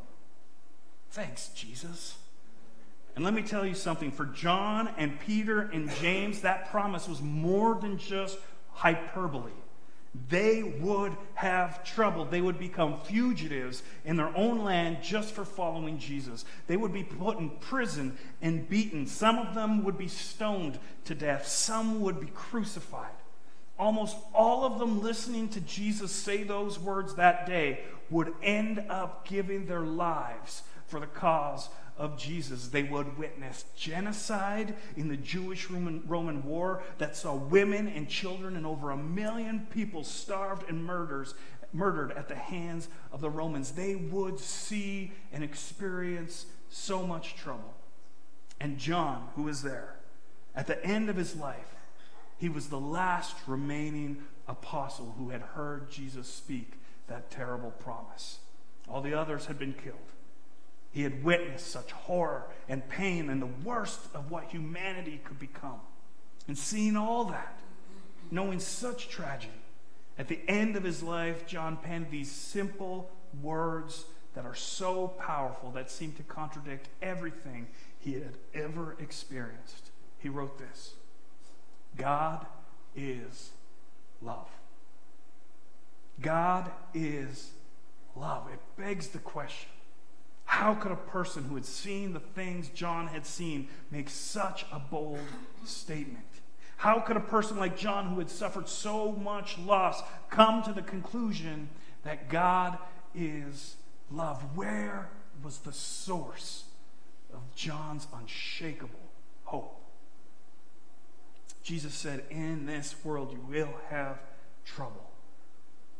Thanks, 1.11 1.49
Jesus. 1.49 2.15
And 3.15 3.25
let 3.25 3.33
me 3.33 3.41
tell 3.41 3.65
you 3.65 3.75
something 3.75 4.11
for 4.11 4.25
John 4.25 4.89
and 4.97 5.19
Peter 5.19 5.61
and 5.61 5.91
James, 5.95 6.41
that 6.41 6.71
promise 6.71 7.07
was 7.07 7.21
more 7.21 7.75
than 7.75 7.97
just 7.97 8.37
hyperbole. 8.71 9.51
They 10.27 10.61
would 10.61 11.15
have 11.35 11.85
trouble. 11.85 12.25
They 12.25 12.41
would 12.41 12.59
become 12.59 12.99
fugitives 12.99 13.81
in 14.03 14.17
their 14.17 14.35
own 14.35 14.63
land 14.63 14.97
just 15.01 15.33
for 15.33 15.45
following 15.45 15.99
Jesus. 15.99 16.43
They 16.67 16.75
would 16.75 16.91
be 16.91 17.03
put 17.03 17.37
in 17.37 17.49
prison 17.49 18.17
and 18.41 18.67
beaten. 18.67 19.07
Some 19.07 19.37
of 19.37 19.55
them 19.55 19.83
would 19.85 19.97
be 19.97 20.09
stoned 20.09 20.79
to 21.05 21.15
death, 21.15 21.47
some 21.47 22.01
would 22.01 22.19
be 22.19 22.27
crucified. 22.27 23.11
Almost 23.79 24.17
all 24.33 24.65
of 24.65 24.79
them 24.79 25.01
listening 25.01 25.47
to 25.49 25.61
Jesus 25.61 26.11
say 26.11 26.43
those 26.43 26.77
words 26.77 27.15
that 27.15 27.47
day 27.47 27.79
would 28.09 28.33
end 28.43 28.83
up 28.89 29.27
giving 29.27 29.65
their 29.65 29.81
lives 29.81 30.61
for 30.87 30.99
the 30.99 31.07
cause 31.07 31.69
of 31.97 32.17
Jesus. 32.17 32.67
They 32.67 32.83
would 32.83 33.17
witness 33.17 33.65
genocide 33.75 34.75
in 34.95 35.07
the 35.07 35.17
Jewish 35.17 35.69
Roman, 35.69 36.03
Roman 36.07 36.43
war 36.43 36.83
that 36.97 37.15
saw 37.15 37.35
women 37.35 37.87
and 37.87 38.09
children 38.09 38.55
and 38.55 38.65
over 38.65 38.91
a 38.91 38.97
million 38.97 39.67
people 39.71 40.03
starved 40.03 40.69
and 40.69 40.83
murders, 40.83 41.33
murdered 41.73 42.11
at 42.11 42.27
the 42.27 42.35
hands 42.35 42.89
of 43.11 43.21
the 43.21 43.29
Romans. 43.29 43.71
They 43.71 43.95
would 43.95 44.39
see 44.39 45.11
and 45.31 45.43
experience 45.43 46.45
so 46.69 47.05
much 47.05 47.35
trouble. 47.35 47.73
And 48.59 48.77
John, 48.77 49.29
who 49.35 49.43
was 49.43 49.63
there, 49.63 49.95
at 50.55 50.67
the 50.67 50.83
end 50.85 51.09
of 51.09 51.15
his 51.15 51.35
life, 51.35 51.75
he 52.37 52.49
was 52.49 52.67
the 52.67 52.79
last 52.79 53.35
remaining 53.47 54.23
apostle 54.47 55.15
who 55.17 55.29
had 55.29 55.41
heard 55.41 55.89
Jesus 55.89 56.27
speak 56.27 56.73
that 57.07 57.29
terrible 57.29 57.71
promise. 57.71 58.39
All 58.89 59.01
the 59.01 59.13
others 59.13 59.45
had 59.45 59.59
been 59.59 59.73
killed. 59.73 59.97
He 60.91 61.03
had 61.03 61.23
witnessed 61.23 61.67
such 61.67 61.91
horror 61.91 62.47
and 62.67 62.87
pain 62.89 63.29
and 63.29 63.41
the 63.41 63.49
worst 63.63 63.99
of 64.13 64.29
what 64.29 64.45
humanity 64.45 65.21
could 65.23 65.39
become. 65.39 65.79
And 66.47 66.57
seeing 66.57 66.97
all 66.97 67.25
that, 67.25 67.59
knowing 68.29 68.59
such 68.59 69.07
tragedy, 69.07 69.53
at 70.17 70.27
the 70.27 70.39
end 70.47 70.75
of 70.75 70.83
his 70.83 71.01
life, 71.01 71.47
John 71.47 71.77
penned 71.77 72.11
these 72.11 72.29
simple 72.29 73.09
words 73.41 74.05
that 74.35 74.45
are 74.45 74.55
so 74.55 75.07
powerful 75.07 75.71
that 75.71 75.89
seem 75.89 76.11
to 76.13 76.23
contradict 76.23 76.89
everything 77.01 77.67
he 77.99 78.13
had 78.13 78.37
ever 78.53 78.95
experienced. 78.99 79.91
He 80.19 80.29
wrote 80.29 80.57
this 80.57 80.93
God 81.97 82.45
is 82.95 83.51
love. 84.21 84.49
God 86.21 86.69
is 86.93 87.51
love. 88.15 88.47
It 88.51 88.59
begs 88.77 89.07
the 89.07 89.19
question 89.19 89.69
how 90.51 90.73
could 90.73 90.91
a 90.91 90.97
person 90.97 91.45
who 91.45 91.55
had 91.55 91.65
seen 91.65 92.11
the 92.11 92.19
things 92.19 92.67
John 92.67 93.07
had 93.07 93.25
seen 93.25 93.69
make 93.89 94.09
such 94.09 94.65
a 94.69 94.79
bold 94.79 95.17
statement? 95.63 96.25
How 96.75 96.99
could 96.99 97.15
a 97.15 97.21
person 97.21 97.57
like 97.57 97.77
John, 97.77 98.09
who 98.09 98.19
had 98.19 98.29
suffered 98.29 98.67
so 98.67 99.13
much 99.13 99.57
loss, 99.57 100.03
come 100.29 100.61
to 100.63 100.73
the 100.73 100.81
conclusion 100.81 101.69
that 102.03 102.27
God 102.27 102.77
is 103.15 103.77
love? 104.11 104.43
Where 104.53 105.09
was 105.41 105.59
the 105.59 105.71
source 105.71 106.65
of 107.33 107.55
John's 107.55 108.07
unshakable 108.13 109.09
hope? 109.45 109.81
Jesus 111.63 111.93
said, 111.93 112.25
In 112.29 112.65
this 112.65 112.93
world 113.05 113.31
you 113.31 113.39
will 113.47 113.73
have 113.89 114.19
trouble, 114.65 115.11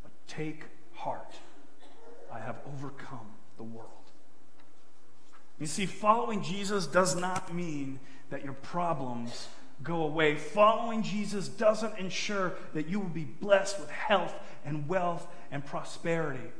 but 0.03 0.11
take 0.27 0.65
heart. 0.93 1.35
I 2.29 2.39
have 2.39 2.57
overcome 2.67 3.27
the 3.55 3.63
world. 3.63 4.00
You 5.61 5.67
see, 5.67 5.85
following 5.85 6.41
Jesus 6.41 6.87
does 6.87 7.15
not 7.15 7.53
mean 7.53 7.99
that 8.31 8.43
your 8.43 8.53
problems 8.55 9.47
go 9.83 10.01
away. 10.01 10.35
Following 10.35 11.03
Jesus 11.03 11.47
doesn't 11.47 11.99
ensure 11.99 12.53
that 12.73 12.87
you 12.87 12.99
will 12.99 13.09
be 13.09 13.25
blessed 13.25 13.79
with 13.79 13.91
health 13.91 14.33
and 14.65 14.89
wealth 14.89 15.27
and 15.51 15.63
prosperity. 15.63 16.51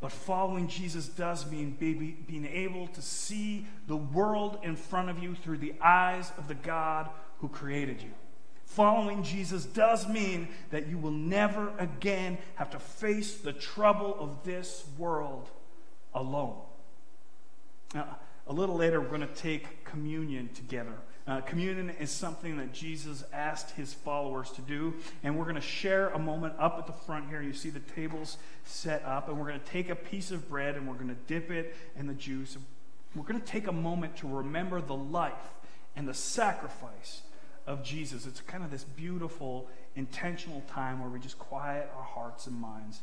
But 0.00 0.10
following 0.10 0.68
Jesus 0.68 1.06
does 1.06 1.50
mean 1.50 1.76
being 1.78 2.48
able 2.50 2.86
to 2.86 3.02
see 3.02 3.66
the 3.86 3.98
world 3.98 4.58
in 4.62 4.74
front 4.74 5.10
of 5.10 5.22
you 5.22 5.34
through 5.34 5.58
the 5.58 5.74
eyes 5.82 6.32
of 6.38 6.48
the 6.48 6.54
God 6.54 7.10
who 7.40 7.48
created 7.48 8.00
you. 8.00 8.12
Following 8.64 9.22
Jesus 9.22 9.66
does 9.66 10.08
mean 10.08 10.48
that 10.70 10.86
you 10.86 10.96
will 10.96 11.10
never 11.10 11.74
again 11.78 12.38
have 12.54 12.70
to 12.70 12.78
face 12.78 13.36
the 13.36 13.52
trouble 13.52 14.16
of 14.18 14.44
this 14.44 14.86
world 14.96 15.50
alone. 16.14 16.56
Now, 17.94 18.16
a 18.50 18.52
little 18.52 18.74
later, 18.74 19.00
we're 19.00 19.06
going 19.06 19.20
to 19.20 19.28
take 19.28 19.84
communion 19.84 20.50
together. 20.54 20.94
Uh, 21.24 21.40
communion 21.42 21.88
is 22.00 22.10
something 22.10 22.56
that 22.56 22.72
Jesus 22.72 23.22
asked 23.32 23.70
his 23.76 23.94
followers 23.94 24.50
to 24.50 24.60
do, 24.60 24.92
and 25.22 25.38
we're 25.38 25.44
going 25.44 25.54
to 25.54 25.60
share 25.60 26.08
a 26.08 26.18
moment 26.18 26.54
up 26.58 26.76
at 26.76 26.88
the 26.88 26.92
front 26.92 27.28
here. 27.28 27.40
You 27.40 27.52
see 27.52 27.70
the 27.70 27.78
tables 27.78 28.38
set 28.64 29.04
up, 29.04 29.28
and 29.28 29.38
we're 29.38 29.46
going 29.46 29.60
to 29.60 29.66
take 29.66 29.88
a 29.88 29.94
piece 29.94 30.32
of 30.32 30.48
bread 30.48 30.74
and 30.74 30.88
we're 30.88 30.94
going 30.94 31.10
to 31.10 31.14
dip 31.28 31.52
it 31.52 31.76
in 31.96 32.08
the 32.08 32.14
juice. 32.14 32.58
We're 33.14 33.22
going 33.22 33.40
to 33.40 33.46
take 33.46 33.68
a 33.68 33.72
moment 33.72 34.16
to 34.16 34.28
remember 34.28 34.80
the 34.80 34.96
life 34.96 35.32
and 35.94 36.08
the 36.08 36.14
sacrifice 36.14 37.22
of 37.68 37.84
Jesus. 37.84 38.26
It's 38.26 38.40
kind 38.40 38.64
of 38.64 38.72
this 38.72 38.82
beautiful, 38.82 39.68
intentional 39.94 40.64
time 40.72 41.00
where 41.00 41.08
we 41.08 41.20
just 41.20 41.38
quiet 41.38 41.88
our 41.96 42.02
hearts 42.02 42.48
and 42.48 42.60
minds 42.60 43.02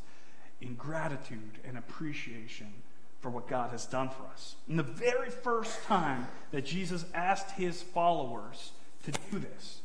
in 0.59 0.73
gratitude 0.73 1.59
and 1.63 1.77
appreciation 1.77 2.73
for 3.19 3.29
what 3.29 3.47
God 3.47 3.71
has 3.71 3.85
done 3.85 4.09
for 4.09 4.23
us. 4.31 4.55
And 4.67 4.77
the 4.77 4.83
very 4.83 5.29
first 5.29 5.83
time 5.83 6.27
that 6.51 6.65
Jesus 6.65 7.05
asked 7.13 7.51
his 7.51 7.81
followers 7.81 8.71
to 9.03 9.11
do 9.11 9.39
this 9.39 9.81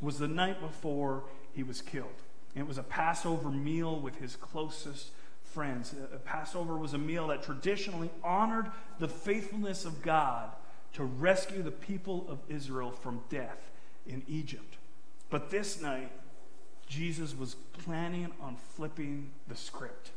was 0.00 0.18
the 0.18 0.28
night 0.28 0.60
before 0.60 1.24
he 1.52 1.62
was 1.62 1.82
killed. 1.82 2.08
It 2.54 2.66
was 2.66 2.78
a 2.78 2.82
Passover 2.82 3.50
meal 3.50 3.98
with 4.00 4.16
his 4.16 4.36
closest 4.36 5.10
friends. 5.42 5.94
Passover 6.24 6.76
was 6.76 6.94
a 6.94 6.98
meal 6.98 7.28
that 7.28 7.42
traditionally 7.42 8.10
honored 8.24 8.70
the 8.98 9.08
faithfulness 9.08 9.84
of 9.84 10.02
God 10.02 10.50
to 10.94 11.04
rescue 11.04 11.62
the 11.62 11.70
people 11.70 12.26
of 12.28 12.38
Israel 12.48 12.90
from 12.90 13.22
death 13.28 13.70
in 14.06 14.22
Egypt. 14.28 14.76
But 15.30 15.50
this 15.50 15.80
night, 15.80 16.10
Jesus 16.86 17.36
was 17.36 17.54
planning 17.84 18.30
on 18.40 18.56
flipping 18.56 19.30
the 19.48 19.56
script. 19.56 20.10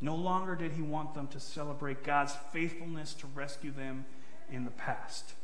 No 0.00 0.14
longer 0.14 0.54
did 0.54 0.72
he 0.72 0.82
want 0.82 1.14
them 1.14 1.28
to 1.28 1.40
celebrate 1.40 2.04
God's 2.04 2.34
faithfulness 2.52 3.12
to 3.14 3.26
rescue 3.28 3.70
them 3.70 4.06
in 4.50 4.64
the 4.64 4.70
past. 4.70 5.34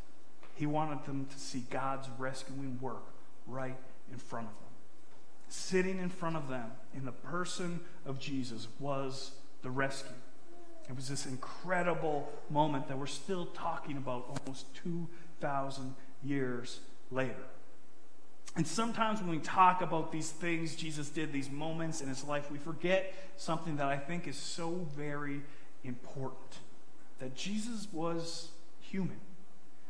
He 0.55 0.67
wanted 0.67 1.05
them 1.05 1.27
to 1.27 1.39
see 1.39 1.65
God's 1.71 2.09
rescuing 2.19 2.79
work 2.81 3.05
right 3.47 3.77
in 4.11 4.19
front 4.19 4.47
of 4.47 4.55
them. 4.55 4.63
Sitting 5.49 5.99
in 5.99 6.09
front 6.09 6.37
of 6.37 6.49
them 6.49 6.73
in 6.95 7.05
the 7.05 7.13
person 7.13 7.81
of 8.07 8.19
Jesus 8.19 8.67
was 8.81 9.33
the 9.63 9.71
rescue. 9.71 10.17
It 10.89 10.97
was 10.97 11.09
this 11.09 11.27
incredible 11.27 12.29
moment 12.49 12.89
that 12.89 12.99
we're 12.99 13.07
still 13.07 13.47
talking 13.47 13.97
about 13.97 14.41
almost 14.47 14.75
2,000 14.77 15.95
years 16.23 16.81
later. 17.11 17.35
And 18.57 18.67
sometimes 18.67 19.21
when 19.21 19.31
we 19.31 19.39
talk 19.39 19.83
about 19.83 20.11
these 20.11 20.31
things 20.31 20.75
Jesus 20.75 21.11
did, 21.11 21.33
these 21.33 21.51
moments 21.51 22.01
in 22.01 22.09
his 22.09 22.25
life, 22.25 22.51
we 22.51 22.59
forget 22.59 23.15
something 23.37 23.77
that 23.77 23.87
I 23.87 23.99
think 23.99 24.27
is 24.27 24.37
so 24.37 24.87
very 24.97 25.43
important 25.85 26.59
that 27.19 27.35
Jesus 27.35 27.87
was 27.93 28.49
human. 28.81 29.21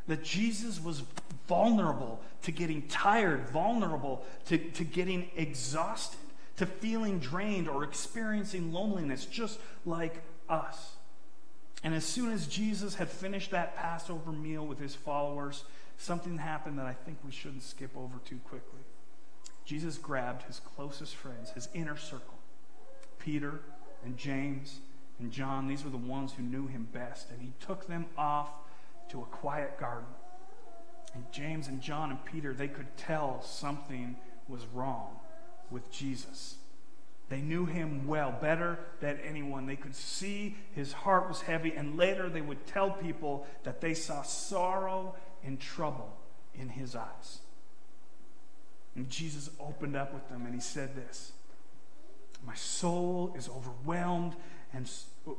That 0.08 0.22
Jesus 0.22 0.80
was 0.80 1.02
vulnerable 1.48 2.20
to 2.42 2.52
getting 2.52 2.82
tired, 2.82 3.48
vulnerable 3.48 4.24
to, 4.46 4.58
to 4.58 4.84
getting 4.84 5.30
exhausted, 5.36 6.20
to 6.56 6.66
feeling 6.66 7.18
drained 7.18 7.68
or 7.68 7.82
experiencing 7.82 8.72
loneliness, 8.72 9.24
just 9.24 9.58
like 9.84 10.22
us. 10.48 10.92
And 11.82 11.94
as 11.94 12.04
soon 12.04 12.32
as 12.32 12.46
Jesus 12.46 12.94
had 12.94 13.08
finished 13.08 13.50
that 13.50 13.76
Passover 13.76 14.32
meal 14.32 14.66
with 14.66 14.78
his 14.78 14.94
followers, 14.94 15.64
something 15.98 16.38
happened 16.38 16.78
that 16.78 16.86
I 16.86 16.92
think 16.92 17.18
we 17.24 17.32
shouldn't 17.32 17.62
skip 17.62 17.90
over 17.96 18.18
too 18.24 18.38
quickly. 18.44 18.80
Jesus 19.64 19.98
grabbed 19.98 20.44
his 20.44 20.60
closest 20.60 21.16
friends, 21.16 21.50
his 21.50 21.68
inner 21.74 21.96
circle, 21.96 22.38
Peter 23.18 23.60
and 24.04 24.16
James 24.16 24.80
and 25.18 25.32
John. 25.32 25.66
These 25.66 25.84
were 25.84 25.90
the 25.90 25.96
ones 25.96 26.32
who 26.32 26.42
knew 26.42 26.66
him 26.66 26.88
best. 26.92 27.30
And 27.30 27.42
he 27.42 27.52
took 27.60 27.86
them 27.88 28.06
off 28.16 28.50
to 29.10 29.20
a 29.20 29.24
quiet 29.24 29.78
garden. 29.78 30.08
And 31.14 31.24
James 31.32 31.66
and 31.68 31.80
John 31.80 32.10
and 32.10 32.24
Peter, 32.24 32.52
they 32.52 32.68
could 32.68 32.96
tell 32.96 33.42
something 33.42 34.16
was 34.48 34.64
wrong 34.72 35.18
with 35.70 35.90
Jesus. 35.90 36.56
They 37.28 37.40
knew 37.40 37.66
him 37.66 38.06
well, 38.06 38.32
better 38.40 38.78
than 39.00 39.18
anyone. 39.26 39.66
They 39.66 39.76
could 39.76 39.96
see 39.96 40.56
his 40.72 40.92
heart 40.92 41.28
was 41.28 41.40
heavy, 41.40 41.72
and 41.74 41.96
later 41.96 42.28
they 42.28 42.40
would 42.40 42.66
tell 42.66 42.90
people 42.90 43.46
that 43.64 43.80
they 43.80 43.94
saw 43.94 44.22
sorrow 44.22 45.16
and 45.46 45.60
trouble 45.60 46.16
in 46.54 46.68
his 46.68 46.94
eyes. 46.94 47.40
And 48.94 49.08
Jesus 49.08 49.50
opened 49.60 49.96
up 49.96 50.12
with 50.12 50.28
them 50.28 50.44
and 50.44 50.54
he 50.54 50.60
said 50.60 50.96
this 50.96 51.32
My 52.44 52.54
soul 52.54 53.34
is 53.36 53.48
overwhelmed 53.48 54.34
and 54.72 54.90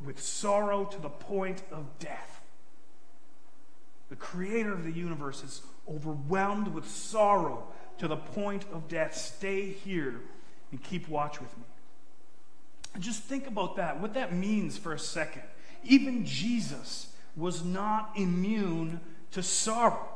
with 0.06 0.22
sorrow 0.22 0.86
to 0.86 1.00
the 1.00 1.10
point 1.10 1.62
of 1.72 1.86
death. 2.00 2.42
The 4.10 4.16
creator 4.16 4.72
of 4.72 4.84
the 4.84 4.92
universe 4.92 5.44
is 5.44 5.62
overwhelmed 5.90 6.70
with 6.70 6.88
sorrow 6.88 7.68
to 7.98 8.08
the 8.08 8.16
point 8.16 8.66
of 8.72 8.88
death. 8.88 9.16
Stay 9.16 9.72
here 9.72 10.22
and 10.72 10.82
keep 10.82 11.10
watch 11.10 11.42
with 11.42 11.56
me. 11.58 11.64
Just 13.00 13.24
think 13.24 13.48
about 13.48 13.76
that, 13.76 14.00
what 14.00 14.14
that 14.14 14.34
means 14.34 14.78
for 14.78 14.94
a 14.94 15.00
second. 15.00 15.44
Even 15.84 16.26
Jesus 16.26 17.14
was 17.36 17.64
not 17.64 18.12
immune 18.16 19.00
to 19.32 19.44
sorrow. 19.44 20.10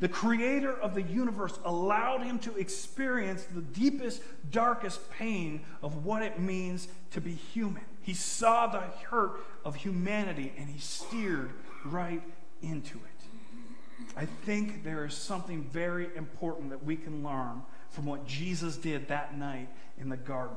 The 0.00 0.08
creator 0.08 0.72
of 0.72 0.94
the 0.94 1.02
universe 1.02 1.58
allowed 1.64 2.22
him 2.22 2.38
to 2.40 2.56
experience 2.56 3.44
the 3.44 3.62
deepest, 3.62 4.22
darkest 4.50 5.08
pain 5.10 5.60
of 5.82 6.04
what 6.04 6.22
it 6.22 6.38
means 6.38 6.88
to 7.12 7.20
be 7.20 7.32
human. 7.32 7.84
He 8.02 8.14
saw 8.14 8.66
the 8.66 8.80
hurt 9.08 9.40
of 9.64 9.76
humanity 9.76 10.52
and 10.58 10.68
he 10.68 10.78
steered 10.78 11.52
right 11.84 12.22
into 12.60 12.96
it. 12.98 14.06
I 14.16 14.26
think 14.26 14.84
there 14.84 15.04
is 15.04 15.14
something 15.14 15.64
very 15.64 16.08
important 16.16 16.70
that 16.70 16.84
we 16.84 16.96
can 16.96 17.22
learn 17.22 17.62
from 17.90 18.06
what 18.06 18.26
Jesus 18.26 18.76
did 18.76 19.08
that 19.08 19.38
night 19.38 19.68
in 19.98 20.08
the 20.08 20.16
garden. 20.16 20.56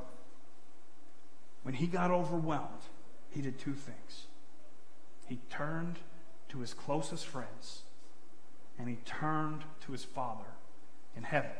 When 1.62 1.74
he 1.74 1.86
got 1.86 2.10
overwhelmed, 2.10 2.82
he 3.30 3.40
did 3.40 3.58
two 3.58 3.74
things. 3.74 4.26
He 5.26 5.38
turned 5.48 5.96
to 6.48 6.58
his 6.58 6.74
closest 6.74 7.26
friends 7.26 7.82
and 8.78 8.88
he 8.88 8.96
turned 9.04 9.62
to 9.86 9.92
his 9.92 10.04
Father 10.04 10.44
in 11.16 11.22
heaven. 11.22 11.50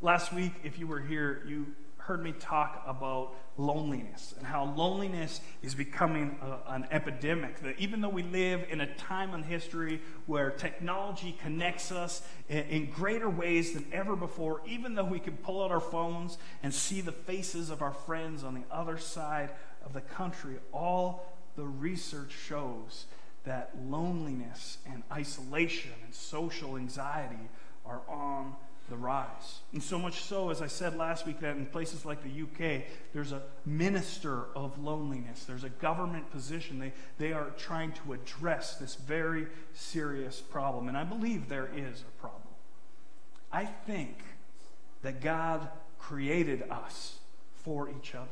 Last 0.00 0.32
week, 0.32 0.52
if 0.62 0.78
you 0.78 0.86
were 0.86 1.00
here, 1.00 1.42
you 1.46 1.66
heard 2.06 2.22
me 2.22 2.32
talk 2.32 2.84
about 2.86 3.34
loneliness 3.56 4.34
and 4.38 4.46
how 4.46 4.64
loneliness 4.76 5.40
is 5.62 5.74
becoming 5.74 6.38
a, 6.40 6.72
an 6.72 6.86
epidemic. 6.92 7.60
That 7.60 7.78
even 7.78 8.00
though 8.00 8.10
we 8.10 8.22
live 8.22 8.64
in 8.70 8.80
a 8.80 8.94
time 8.94 9.34
in 9.34 9.42
history 9.42 10.00
where 10.26 10.50
technology 10.50 11.36
connects 11.42 11.90
us 11.90 12.22
in, 12.48 12.64
in 12.64 12.90
greater 12.90 13.28
ways 13.28 13.72
than 13.72 13.86
ever 13.92 14.14
before, 14.14 14.62
even 14.66 14.94
though 14.94 15.04
we 15.04 15.18
can 15.18 15.36
pull 15.38 15.64
out 15.64 15.72
our 15.72 15.80
phones 15.80 16.38
and 16.62 16.72
see 16.72 17.00
the 17.00 17.10
faces 17.10 17.70
of 17.70 17.82
our 17.82 17.92
friends 17.92 18.44
on 18.44 18.54
the 18.54 18.64
other 18.70 18.98
side 18.98 19.50
of 19.84 19.92
the 19.92 20.00
country, 20.00 20.58
all 20.72 21.32
the 21.56 21.64
research 21.64 22.32
shows 22.32 23.06
that 23.46 23.70
loneliness 23.88 24.78
and 24.86 25.02
isolation 25.10 25.92
and 26.04 26.14
social 26.14 26.76
anxiety 26.76 27.48
are 27.86 28.00
on 28.08 28.54
the 28.88 28.96
rise. 28.96 29.60
And 29.72 29.82
so 29.82 29.98
much 29.98 30.22
so, 30.22 30.50
as 30.50 30.62
I 30.62 30.66
said 30.66 30.96
last 30.96 31.26
week, 31.26 31.40
that 31.40 31.56
in 31.56 31.66
places 31.66 32.04
like 32.04 32.22
the 32.22 32.42
UK, 32.42 32.84
there's 33.12 33.32
a 33.32 33.42
minister 33.64 34.44
of 34.54 34.78
loneliness. 34.82 35.44
There's 35.44 35.64
a 35.64 35.68
government 35.68 36.30
position. 36.30 36.78
They, 36.78 36.92
they 37.18 37.32
are 37.32 37.50
trying 37.56 37.92
to 37.92 38.12
address 38.12 38.76
this 38.76 38.94
very 38.94 39.46
serious 39.72 40.40
problem. 40.40 40.88
And 40.88 40.96
I 40.96 41.04
believe 41.04 41.48
there 41.48 41.70
is 41.74 42.02
a 42.02 42.20
problem. 42.20 42.42
I 43.52 43.64
think 43.64 44.18
that 45.02 45.20
God 45.20 45.68
created 45.98 46.62
us 46.70 47.18
for 47.54 47.90
each 47.90 48.14
other. 48.14 48.28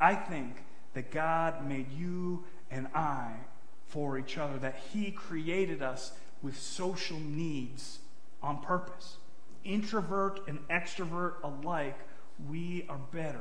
I 0.00 0.14
think 0.14 0.56
that 0.94 1.10
God 1.10 1.66
made 1.66 1.90
you 1.92 2.44
and 2.70 2.88
I 2.94 3.32
for 3.88 4.18
each 4.18 4.38
other, 4.38 4.58
that 4.58 4.80
He 4.92 5.10
created 5.10 5.82
us 5.82 6.12
with 6.42 6.58
social 6.58 7.18
needs 7.18 7.98
on 8.42 8.62
purpose. 8.62 9.16
Introvert 9.64 10.40
and 10.46 10.66
extrovert 10.68 11.42
alike, 11.42 11.98
we 12.48 12.86
are 12.88 13.00
better 13.12 13.40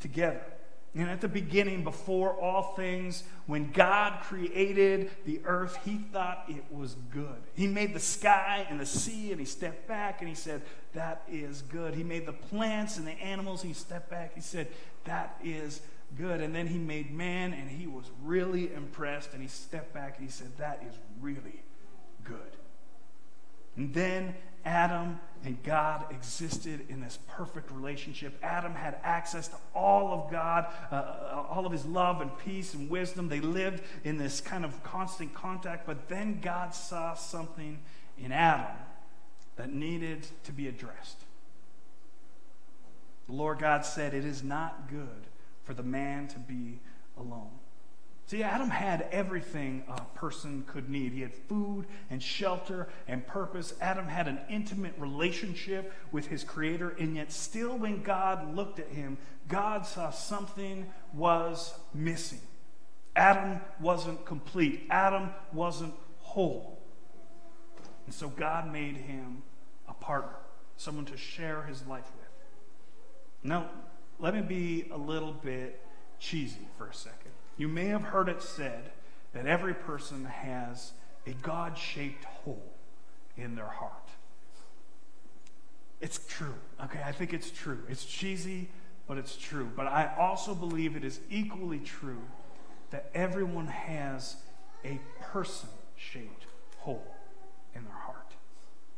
together. 0.00 0.44
And 0.94 1.08
at 1.08 1.22
the 1.22 1.28
beginning, 1.28 1.84
before 1.84 2.38
all 2.38 2.74
things, 2.74 3.24
when 3.46 3.70
God 3.70 4.20
created 4.20 5.10
the 5.24 5.40
earth, 5.46 5.78
He 5.86 5.96
thought 5.96 6.44
it 6.48 6.64
was 6.70 6.96
good. 7.10 7.42
He 7.54 7.66
made 7.66 7.94
the 7.94 8.00
sky 8.00 8.66
and 8.68 8.78
the 8.78 8.84
sea, 8.84 9.30
and 9.30 9.40
He 9.40 9.46
stepped 9.46 9.88
back 9.88 10.20
and 10.20 10.28
He 10.28 10.34
said, 10.34 10.60
That 10.92 11.22
is 11.30 11.62
good. 11.62 11.94
He 11.94 12.04
made 12.04 12.26
the 12.26 12.34
plants 12.34 12.98
and 12.98 13.06
the 13.06 13.12
animals, 13.12 13.62
and 13.62 13.70
He 13.70 13.74
stepped 13.74 14.10
back. 14.10 14.34
He 14.34 14.42
said, 14.42 14.68
That 15.04 15.38
is 15.42 15.80
good. 16.16 16.40
And 16.40 16.54
then 16.54 16.66
he 16.66 16.78
made 16.78 17.10
man, 17.10 17.52
and 17.52 17.70
he 17.70 17.86
was 17.86 18.10
really 18.22 18.72
impressed, 18.72 19.32
and 19.32 19.42
he 19.42 19.48
stepped 19.48 19.92
back 19.92 20.16
and 20.16 20.26
he 20.26 20.30
said, 20.30 20.56
That 20.58 20.82
is 20.88 20.94
really 21.20 21.62
good. 22.24 22.56
And 23.76 23.92
then 23.94 24.34
Adam 24.64 25.18
and 25.44 25.60
God 25.62 26.06
existed 26.10 26.86
in 26.88 27.00
this 27.00 27.18
perfect 27.26 27.70
relationship. 27.70 28.38
Adam 28.42 28.74
had 28.74 28.98
access 29.02 29.48
to 29.48 29.56
all 29.74 30.12
of 30.12 30.30
God, 30.30 30.66
uh, 30.90 30.94
uh, 30.94 31.46
all 31.48 31.66
of 31.66 31.72
his 31.72 31.84
love 31.84 32.20
and 32.20 32.36
peace 32.38 32.74
and 32.74 32.88
wisdom. 32.88 33.28
They 33.28 33.40
lived 33.40 33.82
in 34.04 34.18
this 34.18 34.40
kind 34.40 34.64
of 34.64 34.82
constant 34.84 35.34
contact, 35.34 35.86
but 35.86 36.08
then 36.08 36.40
God 36.40 36.74
saw 36.74 37.14
something 37.14 37.80
in 38.18 38.30
Adam 38.30 38.76
that 39.56 39.72
needed 39.72 40.26
to 40.44 40.52
be 40.52 40.68
addressed. 40.68 41.18
The 43.26 43.34
Lord 43.34 43.58
God 43.58 43.84
said, 43.84 44.14
It 44.14 44.24
is 44.24 44.42
not 44.42 44.88
good 44.88 45.26
for 45.64 45.74
the 45.74 45.82
man 45.82 46.28
to 46.28 46.38
be 46.38 46.80
alone. 47.16 47.50
See, 48.26 48.42
Adam 48.42 48.70
had 48.70 49.08
everything 49.12 49.84
a 49.88 50.00
person 50.16 50.64
could 50.66 50.88
need. 50.88 51.12
He 51.12 51.20
had 51.20 51.34
food 51.34 51.86
and 52.08 52.22
shelter 52.22 52.88
and 53.06 53.26
purpose. 53.26 53.74
Adam 53.80 54.06
had 54.06 54.28
an 54.28 54.40
intimate 54.48 54.94
relationship 54.96 55.92
with 56.12 56.28
his 56.28 56.44
Creator, 56.44 56.96
and 56.98 57.16
yet, 57.16 57.32
still, 57.32 57.76
when 57.76 58.02
God 58.02 58.56
looked 58.56 58.78
at 58.78 58.88
him, 58.88 59.18
God 59.48 59.86
saw 59.86 60.10
something 60.10 60.90
was 61.12 61.74
missing. 61.92 62.40
Adam 63.14 63.60
wasn't 63.80 64.24
complete, 64.24 64.86
Adam 64.88 65.30
wasn't 65.52 65.92
whole. 66.20 66.78
And 68.06 68.14
so, 68.14 68.28
God 68.28 68.72
made 68.72 68.96
him 68.96 69.42
a 69.88 69.92
partner, 69.92 70.36
someone 70.76 71.04
to 71.06 71.16
share 71.16 71.64
his 71.64 71.86
life 71.86 72.10
with. 72.16 72.28
Now, 73.42 73.68
let 74.18 74.34
me 74.34 74.40
be 74.40 74.88
a 74.92 74.96
little 74.96 75.32
bit 75.32 75.84
cheesy 76.18 76.68
for 76.78 76.86
a 76.86 76.94
second. 76.94 77.30
You 77.56 77.68
may 77.68 77.86
have 77.86 78.02
heard 78.02 78.28
it 78.28 78.42
said 78.42 78.92
that 79.32 79.46
every 79.46 79.74
person 79.74 80.24
has 80.24 80.92
a 81.26 81.32
God 81.32 81.76
shaped 81.76 82.24
hole 82.24 82.72
in 83.36 83.54
their 83.54 83.66
heart. 83.66 84.08
It's 86.00 86.20
true. 86.28 86.54
Okay, 86.84 87.00
I 87.04 87.12
think 87.12 87.32
it's 87.32 87.50
true. 87.50 87.78
It's 87.88 88.04
cheesy, 88.04 88.68
but 89.06 89.18
it's 89.18 89.36
true. 89.36 89.70
But 89.76 89.86
I 89.86 90.14
also 90.18 90.54
believe 90.54 90.96
it 90.96 91.04
is 91.04 91.20
equally 91.30 91.78
true 91.78 92.22
that 92.90 93.10
everyone 93.14 93.68
has 93.68 94.36
a 94.84 95.00
person 95.20 95.68
shaped 95.96 96.46
hole 96.78 97.14
in 97.74 97.84
their 97.84 97.94
heart 97.94 98.21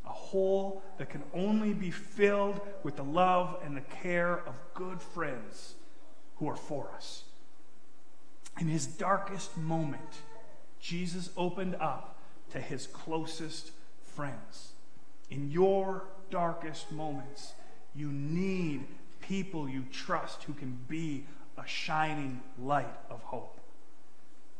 a 0.06 0.10
hole 0.10 0.82
that 0.98 1.10
can 1.10 1.22
only 1.32 1.72
be 1.72 1.90
filled 1.90 2.60
with 2.82 2.96
the 2.96 3.02
love 3.02 3.58
and 3.64 3.76
the 3.76 3.80
care 3.80 4.42
of 4.46 4.54
good 4.74 5.00
friends 5.00 5.74
who 6.36 6.48
are 6.48 6.56
for 6.56 6.90
us. 6.94 7.24
In 8.60 8.68
his 8.68 8.86
darkest 8.86 9.56
moment, 9.56 10.02
Jesus 10.80 11.30
opened 11.36 11.76
up 11.76 12.18
to 12.50 12.60
his 12.60 12.86
closest 12.86 13.70
friends. 14.02 14.72
In 15.30 15.50
your 15.50 16.04
darkest 16.30 16.92
moments, 16.92 17.54
you 17.94 18.12
need 18.12 18.86
people 19.20 19.68
you 19.68 19.84
trust 19.90 20.42
who 20.44 20.52
can 20.52 20.78
be 20.88 21.24
a 21.56 21.66
shining 21.66 22.42
light 22.58 22.94
of 23.10 23.22
hope. 23.22 23.58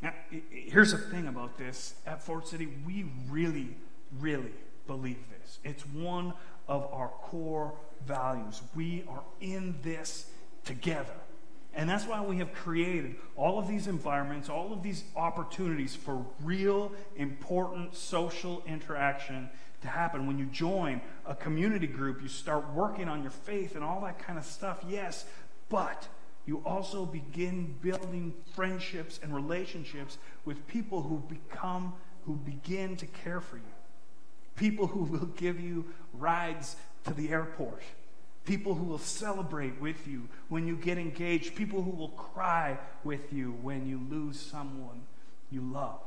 Now, 0.00 0.12
here's 0.50 0.92
the 0.92 0.98
thing 0.98 1.26
about 1.26 1.58
this 1.58 1.94
at 2.06 2.22
Fort 2.22 2.48
City, 2.48 2.68
we 2.86 3.06
really, 3.28 3.76
really 4.18 4.52
believe 4.86 5.18
this. 5.40 5.58
It's 5.64 5.86
one 5.86 6.34
of 6.68 6.88
our 6.92 7.08
core 7.08 7.74
values. 8.06 8.62
We 8.74 9.04
are 9.08 9.22
in 9.40 9.76
this 9.82 10.30
together. 10.64 11.14
And 11.76 11.90
that's 11.90 12.06
why 12.06 12.22
we 12.22 12.38
have 12.38 12.52
created 12.54 13.16
all 13.36 13.58
of 13.58 13.66
these 13.66 13.88
environments, 13.88 14.48
all 14.48 14.72
of 14.72 14.82
these 14.82 15.04
opportunities 15.16 15.96
for 15.96 16.24
real, 16.42 16.92
important 17.16 17.96
social 17.96 18.62
interaction 18.66 19.50
to 19.82 19.88
happen. 19.88 20.26
When 20.26 20.38
you 20.38 20.46
join 20.46 21.00
a 21.26 21.34
community 21.34 21.88
group, 21.88 22.22
you 22.22 22.28
start 22.28 22.72
working 22.72 23.08
on 23.08 23.22
your 23.22 23.32
faith 23.32 23.74
and 23.74 23.82
all 23.82 24.00
that 24.02 24.20
kind 24.20 24.38
of 24.38 24.44
stuff, 24.44 24.84
yes, 24.88 25.24
but 25.68 26.06
you 26.46 26.62
also 26.64 27.04
begin 27.04 27.74
building 27.80 28.34
friendships 28.54 29.18
and 29.22 29.34
relationships 29.34 30.18
with 30.44 30.66
people 30.68 31.02
who 31.02 31.18
become, 31.28 31.94
who 32.24 32.36
begin 32.36 32.96
to 32.96 33.06
care 33.06 33.40
for 33.40 33.56
you. 33.56 33.73
People 34.56 34.86
who 34.86 35.04
will 35.04 35.26
give 35.36 35.60
you 35.60 35.86
rides 36.12 36.76
to 37.04 37.12
the 37.12 37.30
airport 37.30 37.82
people 38.44 38.74
who 38.74 38.84
will 38.84 38.98
celebrate 38.98 39.80
with 39.80 40.06
you 40.06 40.28
when 40.48 40.66
you 40.66 40.76
get 40.76 40.98
engaged, 40.98 41.54
people 41.54 41.82
who 41.82 41.90
will 41.90 42.10
cry 42.10 42.78
with 43.02 43.32
you 43.32 43.52
when 43.62 43.86
you 43.86 44.00
lose 44.10 44.38
someone 44.38 45.02
you 45.50 45.60
love. 45.60 46.00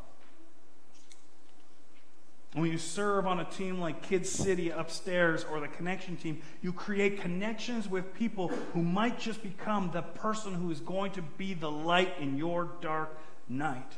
When 2.54 2.72
you 2.72 2.78
serve 2.78 3.28
on 3.28 3.40
a 3.40 3.46
team 3.46 3.80
like 3.80 4.02
Kids 4.02 4.30
City 4.30 4.70
upstairs 4.70 5.44
or 5.44 5.60
the 5.60 5.68
Connection 5.68 6.16
team, 6.16 6.42
you 6.62 6.74
create 6.74 7.22
connections 7.22 7.90
with 7.90 8.14
people 8.16 8.48
who 8.74 8.82
might 8.82 9.20
just 9.20 9.44
become 9.44 9.92
the 9.92 10.02
person 10.02 10.54
who 10.54 10.72
is 10.72 10.80
going 10.80 11.12
to 11.12 11.22
be 11.22 11.54
the 11.54 11.70
light 11.70 12.14
in 12.20 12.38
your 12.38 12.70
dark 12.82 13.18
night. 13.50 13.94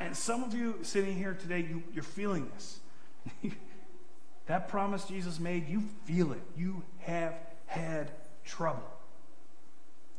And 0.00 0.16
some 0.16 0.42
of 0.42 0.54
you 0.54 0.78
sitting 0.82 1.16
here 1.16 1.34
today, 1.34 1.60
you, 1.60 1.82
you're 1.94 2.02
feeling 2.02 2.50
this. 2.54 2.80
that 4.46 4.68
promise 4.68 5.04
Jesus 5.04 5.40
made, 5.40 5.68
you 5.68 5.82
feel 6.04 6.32
it. 6.32 6.42
You 6.56 6.82
have 7.00 7.34
had 7.66 8.10
trouble. 8.44 8.82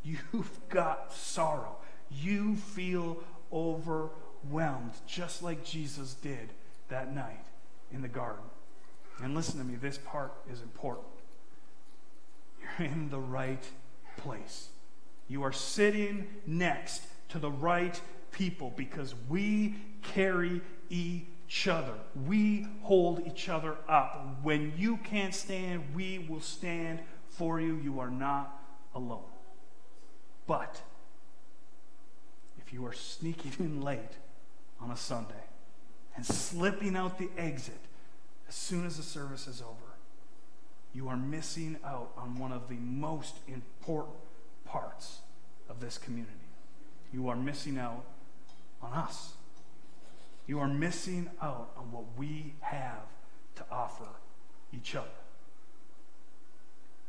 You've 0.03 0.59
got 0.69 1.13
sorrow. 1.13 1.77
You 2.09 2.55
feel 2.55 3.17
overwhelmed, 3.51 4.93
just 5.07 5.43
like 5.43 5.63
Jesus 5.63 6.13
did 6.15 6.49
that 6.89 7.13
night 7.13 7.43
in 7.91 8.01
the 8.01 8.07
garden. 8.07 8.43
And 9.21 9.33
listen 9.33 9.59
to 9.59 9.65
me, 9.65 9.75
this 9.75 9.97
part 9.97 10.33
is 10.51 10.61
important. 10.61 11.07
You're 12.61 12.87
in 12.87 13.09
the 13.09 13.19
right 13.19 13.63
place. 14.17 14.69
You 15.27 15.43
are 15.43 15.51
sitting 15.51 16.27
next 16.45 17.03
to 17.29 17.39
the 17.39 17.51
right 17.51 17.99
people 18.31 18.73
because 18.75 19.15
we 19.29 19.75
carry 20.01 20.61
each 21.47 21.67
other. 21.67 21.93
We 22.27 22.67
hold 22.81 23.25
each 23.27 23.49
other 23.49 23.77
up. 23.87 24.39
When 24.43 24.73
you 24.77 24.97
can't 24.97 25.33
stand, 25.33 25.83
we 25.95 26.19
will 26.19 26.41
stand 26.41 26.99
for 27.29 27.59
you. 27.59 27.75
You 27.75 27.99
are 27.99 28.09
not 28.09 28.61
alone. 28.93 29.23
But 30.47 30.81
if 32.57 32.73
you 32.73 32.85
are 32.85 32.93
sneaking 32.93 33.53
in 33.59 33.81
late 33.81 34.17
on 34.79 34.91
a 34.91 34.97
Sunday 34.97 35.33
and 36.15 36.25
slipping 36.25 36.95
out 36.95 37.17
the 37.17 37.29
exit 37.37 37.79
as 38.47 38.55
soon 38.55 38.85
as 38.85 38.97
the 38.97 39.03
service 39.03 39.47
is 39.47 39.61
over, 39.61 39.95
you 40.93 41.09
are 41.09 41.17
missing 41.17 41.77
out 41.83 42.11
on 42.17 42.39
one 42.39 42.51
of 42.51 42.69
the 42.69 42.75
most 42.75 43.35
important 43.47 44.15
parts 44.65 45.19
of 45.69 45.79
this 45.79 45.97
community. 45.97 46.31
You 47.11 47.27
are 47.27 47.35
missing 47.35 47.77
out 47.77 48.05
on 48.81 48.93
us. 48.93 49.34
You 50.47 50.59
are 50.59 50.67
missing 50.67 51.29
out 51.41 51.71
on 51.77 51.91
what 51.91 52.03
we 52.17 52.55
have 52.61 53.07
to 53.55 53.65
offer 53.71 54.07
each 54.71 54.95
other 54.95 55.07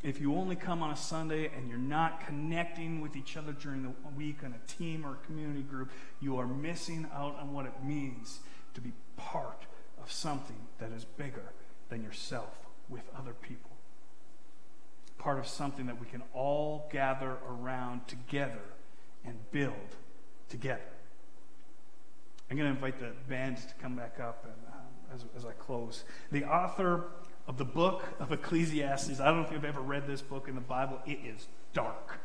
if 0.06 0.20
you 0.20 0.36
only 0.36 0.54
come 0.54 0.84
on 0.84 0.92
a 0.92 0.96
Sunday 0.96 1.50
and 1.56 1.68
you're 1.68 1.78
not 1.78 2.24
connecting 2.24 3.00
with 3.00 3.16
each 3.16 3.36
other 3.36 3.52
during 3.52 3.82
the 3.82 3.92
week 4.16 4.44
on 4.44 4.54
a 4.54 4.72
team 4.72 5.04
or 5.04 5.14
a 5.14 5.26
community 5.26 5.62
group, 5.62 5.90
you 6.20 6.36
are 6.38 6.46
missing 6.46 7.08
out 7.12 7.36
on 7.40 7.52
what 7.52 7.66
it 7.66 7.72
means 7.82 8.38
to 8.74 8.80
be 8.80 8.92
part 9.16 9.62
of 10.00 10.12
something 10.12 10.68
that 10.78 10.92
is 10.92 11.04
bigger 11.04 11.52
than 11.88 12.04
yourself 12.04 12.54
with 12.88 13.02
other 13.18 13.32
people. 13.32 13.72
Part 15.18 15.40
of 15.40 15.48
something 15.48 15.86
that 15.86 16.00
we 16.00 16.06
can 16.06 16.22
all 16.32 16.88
gather 16.92 17.38
around 17.48 18.06
together 18.06 18.62
and 19.24 19.34
build 19.50 19.96
together. 20.48 20.82
I'm 22.50 22.56
going 22.56 22.68
to 22.68 22.74
invite 22.74 23.00
the 23.00 23.12
band 23.28 23.56
to 23.56 23.74
come 23.80 23.96
back 23.96 24.20
up 24.20 24.44
and, 24.44 24.54
uh, 24.68 25.14
as, 25.14 25.24
as 25.36 25.44
I 25.44 25.52
close. 25.52 26.04
The 26.30 26.44
author 26.44 27.04
of 27.48 27.58
the 27.58 27.64
book 27.64 28.04
of 28.18 28.32
Ecclesiastes. 28.32 29.20
I 29.20 29.26
don't 29.26 29.40
know 29.40 29.46
if 29.46 29.52
you've 29.52 29.64
ever 29.64 29.80
read 29.80 30.06
this 30.06 30.22
book 30.22 30.48
in 30.48 30.54
the 30.54 30.60
Bible. 30.60 31.00
It 31.06 31.20
is 31.24 31.46
dark. 31.72 32.20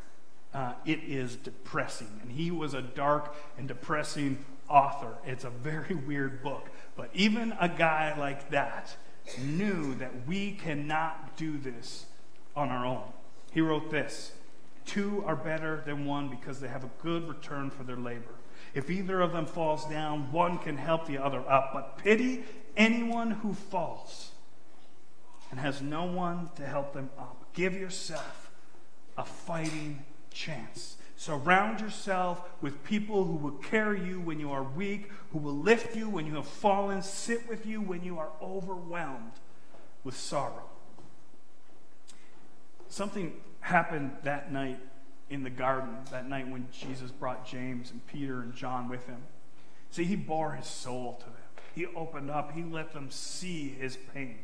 Uh, 0.54 0.74
it 0.84 1.00
is 1.06 1.36
depressing. 1.36 2.20
And 2.22 2.30
he 2.30 2.50
was 2.50 2.74
a 2.74 2.82
dark 2.82 3.34
and 3.56 3.66
depressing 3.66 4.44
author. 4.68 5.14
It's 5.24 5.44
a 5.44 5.50
very 5.50 5.94
weird 6.06 6.42
book. 6.42 6.68
But 6.96 7.10
even 7.14 7.54
a 7.60 7.68
guy 7.68 8.16
like 8.18 8.50
that 8.50 8.96
knew 9.40 9.94
that 9.96 10.26
we 10.26 10.52
cannot 10.52 11.36
do 11.36 11.58
this 11.58 12.06
on 12.54 12.68
our 12.68 12.84
own. 12.84 13.04
He 13.52 13.60
wrote 13.60 13.90
this 13.90 14.32
Two 14.84 15.22
are 15.26 15.36
better 15.36 15.82
than 15.86 16.04
one 16.04 16.28
because 16.28 16.58
they 16.60 16.68
have 16.68 16.82
a 16.82 16.90
good 17.00 17.28
return 17.28 17.70
for 17.70 17.84
their 17.84 17.96
labor. 17.96 18.34
If 18.74 18.90
either 18.90 19.20
of 19.20 19.32
them 19.32 19.46
falls 19.46 19.84
down, 19.88 20.32
one 20.32 20.58
can 20.58 20.76
help 20.76 21.06
the 21.06 21.18
other 21.18 21.42
up. 21.50 21.72
But 21.74 21.98
pity 21.98 22.44
anyone 22.76 23.30
who 23.30 23.52
falls 23.52 24.30
and 25.50 25.60
has 25.60 25.82
no 25.82 26.04
one 26.04 26.50
to 26.56 26.66
help 26.66 26.94
them 26.94 27.10
up. 27.18 27.44
Give 27.52 27.74
yourself 27.74 28.50
a 29.18 29.24
fighting 29.24 30.04
chance. 30.32 30.96
Surround 31.16 31.80
yourself 31.80 32.48
with 32.62 32.82
people 32.82 33.24
who 33.24 33.36
will 33.36 33.52
carry 33.52 34.02
you 34.04 34.20
when 34.20 34.40
you 34.40 34.50
are 34.50 34.62
weak, 34.62 35.10
who 35.32 35.38
will 35.38 35.56
lift 35.56 35.94
you 35.94 36.08
when 36.08 36.26
you 36.26 36.34
have 36.36 36.48
fallen, 36.48 37.02
sit 37.02 37.46
with 37.48 37.66
you 37.66 37.80
when 37.80 38.02
you 38.02 38.18
are 38.18 38.30
overwhelmed 38.40 39.32
with 40.02 40.16
sorrow. 40.16 40.64
Something 42.88 43.34
happened 43.60 44.16
that 44.24 44.50
night 44.50 44.80
in 45.32 45.42
the 45.42 45.50
garden, 45.50 45.96
that 46.10 46.28
night 46.28 46.46
when 46.48 46.68
Jesus 46.70 47.10
brought 47.10 47.46
James 47.46 47.90
and 47.90 48.06
Peter 48.06 48.40
and 48.40 48.54
John 48.54 48.88
with 48.88 49.06
him. 49.06 49.22
See, 49.90 50.04
he 50.04 50.16
bore 50.16 50.52
his 50.52 50.66
soul 50.66 51.14
to 51.20 51.24
them. 51.24 51.34
He 51.74 51.86
opened 51.86 52.30
up, 52.30 52.52
he 52.52 52.62
let 52.62 52.92
them 52.92 53.10
see 53.10 53.68
his 53.70 53.96
pain. 54.14 54.38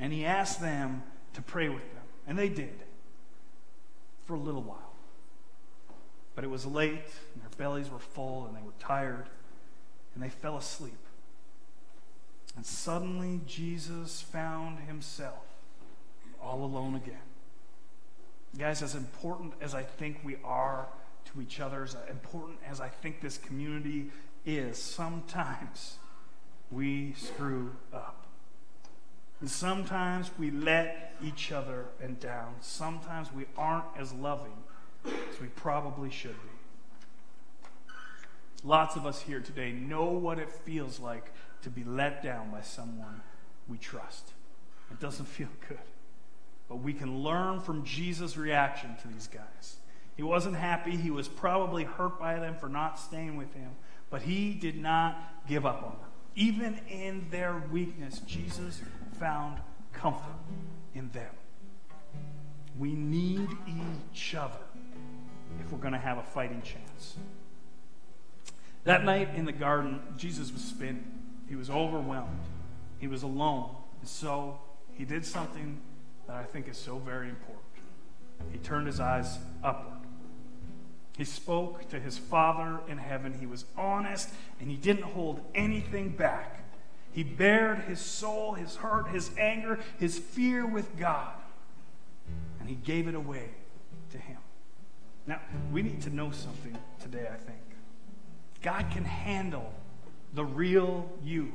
And 0.00 0.12
he 0.12 0.24
asked 0.24 0.60
them 0.60 1.04
to 1.34 1.42
pray 1.42 1.68
with 1.68 1.92
them. 1.94 2.02
And 2.26 2.36
they 2.36 2.48
did 2.48 2.74
for 4.24 4.34
a 4.34 4.38
little 4.38 4.62
while. 4.62 4.92
But 6.34 6.44
it 6.44 6.48
was 6.48 6.66
late, 6.66 7.06
and 7.34 7.42
their 7.42 7.50
bellies 7.56 7.88
were 7.88 7.98
full, 7.98 8.46
and 8.46 8.56
they 8.56 8.60
were 8.60 8.74
tired, 8.78 9.28
and 10.14 10.22
they 10.22 10.28
fell 10.28 10.56
asleep. 10.56 10.98
And 12.56 12.66
suddenly 12.66 13.40
Jesus 13.46 14.20
found 14.20 14.80
himself 14.80 15.44
all 16.42 16.64
alone 16.64 16.94
again. 16.94 17.16
Guys, 18.58 18.82
as 18.82 18.94
important 18.94 19.52
as 19.60 19.74
I 19.74 19.82
think 19.82 20.18
we 20.24 20.36
are 20.42 20.88
to 21.26 21.42
each 21.42 21.60
other, 21.60 21.82
as 21.82 21.96
important 22.08 22.58
as 22.66 22.80
I 22.80 22.88
think 22.88 23.20
this 23.20 23.36
community 23.36 24.06
is, 24.46 24.78
sometimes 24.78 25.96
we 26.70 27.12
screw 27.18 27.72
up. 27.92 28.26
And 29.40 29.50
sometimes 29.50 30.30
we 30.38 30.50
let 30.50 31.14
each 31.22 31.52
other 31.52 31.86
and 32.02 32.18
down. 32.18 32.54
Sometimes 32.60 33.30
we 33.32 33.44
aren't 33.58 33.84
as 33.98 34.12
loving 34.14 34.64
as 35.04 35.40
we 35.40 35.48
probably 35.48 36.10
should 36.10 36.36
be. 36.42 37.92
Lots 38.64 38.96
of 38.96 39.04
us 39.04 39.20
here 39.20 39.40
today 39.40 39.72
know 39.72 40.06
what 40.06 40.38
it 40.38 40.50
feels 40.50 40.98
like 40.98 41.30
to 41.62 41.68
be 41.68 41.84
let 41.84 42.22
down 42.22 42.50
by 42.50 42.62
someone 42.62 43.20
we 43.68 43.76
trust. 43.76 44.32
It 44.90 44.98
doesn't 44.98 45.26
feel 45.26 45.48
good. 45.68 45.78
But 46.68 46.76
we 46.76 46.92
can 46.92 47.22
learn 47.22 47.60
from 47.60 47.84
Jesus' 47.84 48.36
reaction 48.36 48.96
to 49.02 49.08
these 49.08 49.28
guys. 49.28 49.76
He 50.16 50.22
wasn't 50.22 50.56
happy. 50.56 50.96
He 50.96 51.10
was 51.10 51.28
probably 51.28 51.84
hurt 51.84 52.18
by 52.18 52.38
them 52.38 52.56
for 52.56 52.68
not 52.68 52.98
staying 52.98 53.36
with 53.36 53.52
him. 53.54 53.70
But 54.10 54.22
he 54.22 54.54
did 54.54 54.80
not 54.80 55.46
give 55.46 55.66
up 55.66 55.82
on 55.82 55.90
them. 55.90 56.10
Even 56.34 56.80
in 56.88 57.26
their 57.30 57.62
weakness, 57.70 58.20
Jesus 58.20 58.80
found 59.18 59.58
comfort 59.92 60.34
in 60.94 61.10
them. 61.10 61.30
We 62.78 62.94
need 62.94 63.48
each 63.66 64.34
other 64.34 64.58
if 65.60 65.72
we're 65.72 65.78
going 65.78 65.92
to 65.92 65.98
have 65.98 66.18
a 66.18 66.22
fighting 66.22 66.62
chance. 66.62 67.16
That 68.84 69.04
night 69.04 69.30
in 69.34 69.44
the 69.46 69.52
garden, 69.52 70.00
Jesus 70.16 70.52
was 70.52 70.62
spinning. 70.62 71.04
He 71.48 71.56
was 71.56 71.70
overwhelmed. 71.70 72.40
He 72.98 73.08
was 73.08 73.22
alone. 73.22 73.70
And 74.00 74.08
so 74.08 74.60
he 74.92 75.04
did 75.04 75.24
something 75.24 75.80
that 76.26 76.36
I 76.36 76.44
think 76.44 76.68
is 76.68 76.76
so 76.76 76.98
very 76.98 77.28
important. 77.28 77.64
He 78.52 78.58
turned 78.58 78.86
his 78.86 79.00
eyes 79.00 79.38
upward. 79.62 80.00
He 81.16 81.24
spoke 81.24 81.88
to 81.88 81.98
his 81.98 82.18
Father 82.18 82.80
in 82.88 82.98
heaven. 82.98 83.36
He 83.38 83.46
was 83.46 83.64
honest 83.76 84.28
and 84.60 84.70
he 84.70 84.76
didn't 84.76 85.04
hold 85.04 85.40
anything 85.54 86.10
back. 86.10 86.62
He 87.12 87.22
bared 87.22 87.78
his 87.84 87.98
soul, 87.98 88.52
his 88.52 88.76
heart, 88.76 89.08
his 89.08 89.30
anger, 89.38 89.78
his 89.98 90.18
fear 90.18 90.66
with 90.66 90.98
God, 90.98 91.32
and 92.60 92.68
he 92.68 92.74
gave 92.74 93.08
it 93.08 93.14
away 93.14 93.48
to 94.10 94.18
him. 94.18 94.36
Now, 95.26 95.40
we 95.72 95.82
need 95.82 96.02
to 96.02 96.10
know 96.10 96.30
something 96.30 96.76
today, 97.00 97.26
I 97.32 97.36
think. 97.38 97.58
God 98.60 98.90
can 98.90 99.06
handle 99.06 99.72
the 100.34 100.44
real 100.44 101.10
you. 101.24 101.54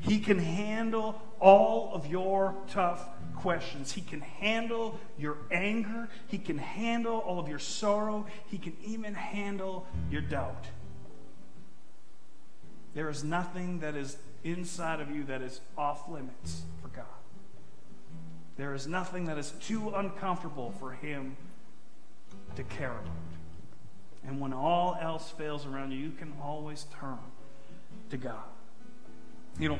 He 0.00 0.20
can 0.20 0.38
handle 0.38 1.20
all 1.40 1.90
of 1.92 2.06
your 2.06 2.54
tough 2.68 3.08
questions. 3.36 3.92
He 3.92 4.00
can 4.00 4.20
handle 4.20 4.98
your 5.18 5.38
anger. 5.50 6.08
He 6.28 6.38
can 6.38 6.58
handle 6.58 7.18
all 7.18 7.38
of 7.38 7.48
your 7.48 7.58
sorrow. 7.58 8.26
He 8.46 8.58
can 8.58 8.76
even 8.84 9.14
handle 9.14 9.86
your 10.10 10.22
doubt. 10.22 10.66
There 12.94 13.10
is 13.10 13.22
nothing 13.22 13.80
that 13.80 13.94
is 13.94 14.16
inside 14.42 15.00
of 15.00 15.10
you 15.10 15.24
that 15.24 15.42
is 15.42 15.60
off 15.76 16.08
limits 16.08 16.62
for 16.80 16.88
God. 16.88 17.04
There 18.56 18.72
is 18.72 18.86
nothing 18.86 19.26
that 19.26 19.36
is 19.36 19.52
too 19.60 19.90
uncomfortable 19.90 20.72
for 20.80 20.92
Him 20.92 21.36
to 22.54 22.62
care 22.62 22.92
about. 22.92 23.12
And 24.26 24.40
when 24.40 24.52
all 24.52 24.96
else 25.00 25.30
fails 25.30 25.66
around 25.66 25.92
you, 25.92 25.98
you 25.98 26.10
can 26.10 26.32
always 26.42 26.86
turn 26.98 27.18
to 28.10 28.16
God. 28.16 28.42
You 29.58 29.70
know, 29.70 29.78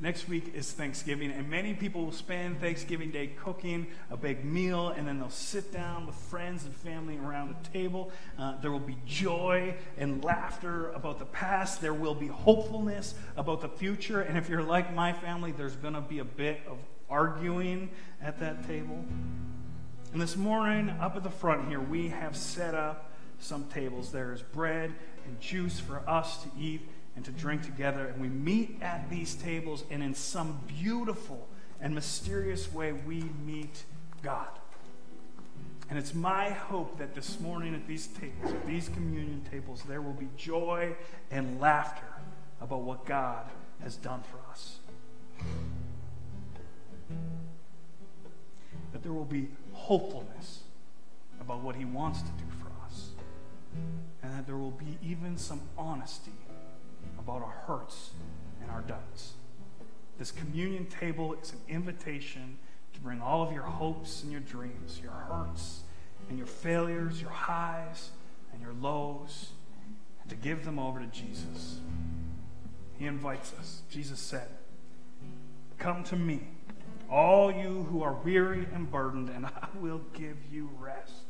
next 0.00 0.28
week 0.28 0.52
is 0.54 0.70
Thanksgiving, 0.70 1.32
and 1.32 1.50
many 1.50 1.74
people 1.74 2.04
will 2.04 2.12
spend 2.12 2.60
Thanksgiving 2.60 3.10
Day 3.10 3.32
cooking 3.36 3.88
a 4.08 4.16
big 4.16 4.44
meal, 4.44 4.90
and 4.90 5.08
then 5.08 5.18
they'll 5.18 5.30
sit 5.30 5.72
down 5.72 6.06
with 6.06 6.14
friends 6.14 6.64
and 6.64 6.72
family 6.72 7.18
around 7.18 7.50
a 7.50 7.68
table. 7.72 8.12
Uh, 8.38 8.56
there 8.60 8.70
will 8.70 8.78
be 8.78 8.96
joy 9.04 9.74
and 9.98 10.22
laughter 10.22 10.90
about 10.90 11.18
the 11.18 11.24
past. 11.24 11.80
There 11.80 11.92
will 11.92 12.14
be 12.14 12.28
hopefulness 12.28 13.16
about 13.36 13.62
the 13.62 13.68
future. 13.68 14.20
And 14.20 14.38
if 14.38 14.48
you're 14.48 14.62
like 14.62 14.94
my 14.94 15.12
family, 15.12 15.50
there's 15.50 15.74
going 15.74 15.94
to 15.94 16.00
be 16.00 16.20
a 16.20 16.24
bit 16.24 16.60
of 16.68 16.78
arguing 17.10 17.90
at 18.22 18.38
that 18.38 18.64
table. 18.68 19.04
And 20.12 20.22
this 20.22 20.36
morning, 20.36 20.90
up 21.00 21.16
at 21.16 21.24
the 21.24 21.30
front 21.30 21.66
here, 21.66 21.80
we 21.80 22.08
have 22.08 22.36
set 22.36 22.74
up 22.74 23.10
some 23.40 23.64
tables. 23.64 24.12
There 24.12 24.32
is 24.32 24.42
bread 24.42 24.94
and 25.26 25.40
juice 25.40 25.80
for 25.80 26.08
us 26.08 26.44
to 26.44 26.48
eat 26.56 26.88
and 27.16 27.24
to 27.24 27.32
drink 27.32 27.62
together. 27.62 28.06
And 28.06 28.20
we 28.20 28.28
meet 28.28 28.78
at 28.82 29.10
these 29.10 29.34
tables, 29.34 29.84
and 29.90 30.02
in 30.02 30.14
some 30.14 30.60
beautiful 30.68 31.48
and 31.80 31.94
mysterious 31.94 32.72
way, 32.72 32.92
we 32.92 33.24
meet 33.44 33.84
God. 34.22 34.48
And 35.88 35.98
it's 35.98 36.14
my 36.14 36.50
hope 36.50 36.98
that 36.98 37.14
this 37.14 37.40
morning 37.40 37.74
at 37.74 37.86
these 37.86 38.08
tables, 38.08 38.52
at 38.52 38.66
these 38.66 38.88
communion 38.88 39.42
tables, 39.50 39.82
there 39.88 40.02
will 40.02 40.12
be 40.12 40.28
joy 40.36 40.94
and 41.30 41.60
laughter 41.60 42.06
about 42.60 42.82
what 42.82 43.06
God 43.06 43.48
has 43.82 43.96
done 43.96 44.22
for 44.22 44.38
us. 44.50 44.78
That 48.92 49.02
there 49.02 49.12
will 49.12 49.24
be 49.24 49.48
hopefulness 49.72 50.62
about 51.40 51.60
what 51.60 51.76
He 51.76 51.84
wants 51.84 52.20
to 52.22 52.28
do 52.30 52.44
for 52.60 52.70
us. 52.84 53.10
And 54.22 54.34
that 54.34 54.46
there 54.46 54.56
will 54.56 54.72
be 54.72 54.98
even 55.02 55.36
some 55.36 55.60
honesty 55.78 56.32
about 57.26 57.42
our 57.42 57.64
hurts 57.66 58.10
and 58.62 58.70
our 58.70 58.82
doubts. 58.82 59.32
This 60.16 60.30
communion 60.30 60.86
table 60.86 61.34
is 61.42 61.52
an 61.52 61.58
invitation 61.68 62.56
to 62.94 63.00
bring 63.00 63.20
all 63.20 63.42
of 63.42 63.52
your 63.52 63.64
hopes 63.64 64.22
and 64.22 64.30
your 64.30 64.40
dreams, 64.42 65.00
your 65.02 65.10
hurts 65.10 65.80
and 66.28 66.38
your 66.38 66.46
failures, 66.46 67.20
your 67.20 67.30
highs 67.30 68.10
and 68.52 68.62
your 68.62 68.74
lows, 68.74 69.50
and 70.22 70.30
to 70.30 70.36
give 70.36 70.64
them 70.64 70.78
over 70.78 71.00
to 71.00 71.06
Jesus. 71.06 71.80
He 72.96 73.06
invites 73.06 73.52
us. 73.58 73.82
Jesus 73.90 74.20
said, 74.20 74.48
Come 75.78 76.04
to 76.04 76.16
me, 76.16 76.46
all 77.10 77.50
you 77.50 77.86
who 77.90 78.02
are 78.02 78.14
weary 78.14 78.66
and 78.72 78.90
burdened, 78.90 79.30
and 79.30 79.46
I 79.46 79.68
will 79.80 80.00
give 80.14 80.36
you 80.50 80.70
rest. 80.78 81.24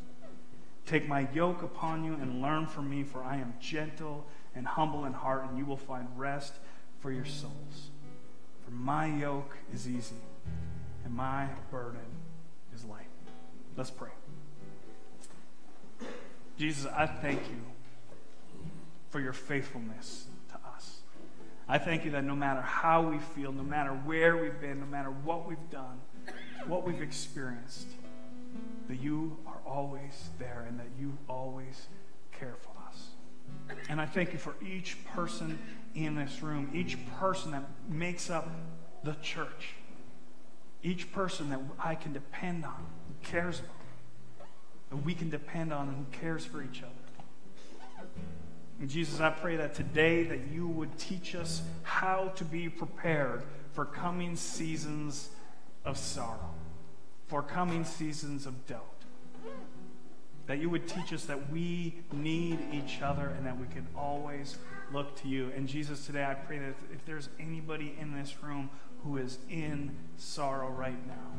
Take 0.85 1.09
my 1.09 1.27
yoke 1.35 1.63
upon 1.63 2.05
you 2.05 2.13
and 2.15 2.43
learn 2.43 2.67
from 2.67 2.89
me, 2.89 3.03
for 3.03 3.23
I 3.23 3.37
am 3.37 3.55
gentle 3.59 4.27
and 4.57 4.67
humble 4.67 5.05
in 5.05 5.13
heart, 5.13 5.45
and 5.49 5.59
you 5.59 5.67
will 5.67 5.77
find 5.77 6.09
rest 6.17 6.55
for 7.01 7.13
your 7.13 7.27
souls. 7.27 7.91
For 8.65 8.71
my 8.73 9.07
yoke 9.07 9.57
is 9.73 9.87
easy, 9.89 10.17
and 11.05 11.15
my 11.15 11.47
burden 11.71 12.01
is 12.75 12.85
light. 12.85 13.07
Let's 13.77 13.91
pray. 13.91 14.11
Jesus, 16.59 16.91
I 16.97 17.07
thank 17.07 17.41
you 17.51 17.61
for 19.11 19.21
your 19.21 19.35
faithfulness 19.35 20.27
to 20.49 20.55
us. 20.75 21.01
I 21.69 21.79
thank 21.79 22.05
you 22.05 22.11
that 22.13 22.25
no 22.25 22.35
matter 22.35 22.63
how 22.63 23.03
we 23.03 23.19
feel, 23.19 23.53
no 23.53 23.63
matter 23.63 23.91
where 23.91 24.37
we've 24.37 24.61
been, 24.61 24.81
no 24.81 24.87
matter 24.87 25.11
what 25.11 25.47
we've 25.47 25.71
done, 25.71 26.01
what 26.67 26.87
we've 26.87 27.03
experienced, 27.03 27.87
that 28.89 29.01
you 29.01 29.37
are 29.47 29.59
always 29.67 30.31
there 30.39 30.65
and 30.67 30.81
that 30.81 30.89
you 30.99 31.17
always 31.29 31.89
care 32.33 32.55
for 32.63 32.76
and 33.89 34.01
I 34.01 34.07
thank 34.07 34.33
you 34.33 34.39
for 34.39 34.55
each 34.65 35.05
person 35.07 35.59
in 35.95 36.15
this 36.15 36.43
room, 36.43 36.71
each 36.75 36.99
person 37.19 37.53
that 37.53 37.65
makes 37.89 38.31
up 38.31 38.49
the 39.03 39.15
church, 39.23 39.75
each 40.83 41.13
person 41.13 41.51
that 41.51 41.61
I 41.79 41.95
can 41.95 42.13
depend 42.13 42.65
on, 42.65 42.87
who 43.09 43.29
cares 43.29 43.61
about, 43.61 44.47
that 44.91 45.05
we 45.05 45.15
can 45.15 45.31
depend 45.31 45.73
on, 45.73 45.89
and 45.89 45.97
who 45.97 46.19
cares 46.19 46.45
for 46.45 46.63
each 46.63 46.83
other. 46.83 46.93
And 48.79 48.91
Jesus, 48.91 49.21
I 49.21 49.31
pray 49.31 49.57
that 49.57 49.75
today 49.75 50.25
that 50.25 50.49
you 50.53 50.69
would 50.69 50.99
teach 50.99 51.35
us 51.35 51.63
how 51.83 52.33
to 52.37 52.45
be 52.45 52.69
prepared 52.69 53.43
for 53.73 53.85
coming 53.85 54.37
seasons 54.37 55.31
of 55.85 55.97
sorrow, 55.97 56.55
for 57.27 57.43
coming 57.43 57.85
seasons 57.85 58.45
of 58.45 58.67
doubt 58.67 58.96
that 60.47 60.59
you 60.59 60.71
would 60.71 60.87
teach 60.87 61.13
us 61.13 61.25
that 61.25 61.51
we 61.51 61.95
need 62.13 62.59
each 62.73 63.03
other 63.03 63.29
and 63.37 63.45
that 63.47 63.59
we 63.59 63.67
can 63.67 63.87
always 63.97 64.57
look 64.93 65.21
to 65.23 65.29
you. 65.29 65.51
And 65.57 65.67
Jesus, 65.67 66.07
today 66.07 66.25
I 66.25 66.35
pray 66.35 66.59
that 66.59 66.75
if 66.93 67.05
there's 67.05 67.29
anybody 67.41 67.97
in 68.01 68.15
this 68.15 68.43
room 68.43 68.71
who 69.03 69.17
is 69.17 69.39
in 69.51 69.97
sorrow 70.17 70.69
right 70.69 71.07
now, 71.07 71.33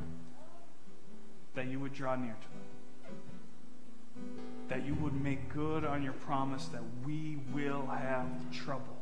that 1.55 1.67
you 1.67 1.79
would 1.79 1.93
draw 1.93 2.15
near 2.15 2.35
to 2.35 2.47
them. 2.49 4.25
That 4.67 4.85
you 4.85 4.93
would 4.95 5.19
make 5.21 5.53
good 5.53 5.85
on 5.85 6.03
your 6.03 6.13
promise 6.13 6.65
that 6.67 6.83
we 7.05 7.37
will 7.53 7.87
have 7.87 8.27
trouble, 8.51 8.97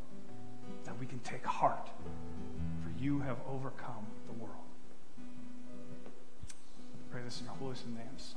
that 0.84 0.98
we 1.00 1.06
can 1.06 1.20
take 1.20 1.46
heart, 1.46 1.90
for 2.84 3.04
you 3.04 3.20
have 3.22 3.38
overcome 3.50 4.06
the 4.28 4.34
world. 4.34 4.54
I 5.68 7.12
pray 7.12 7.24
this 7.24 7.40
in 7.40 7.46
your 7.46 7.56
holy 7.56 7.76
names. 7.96 8.36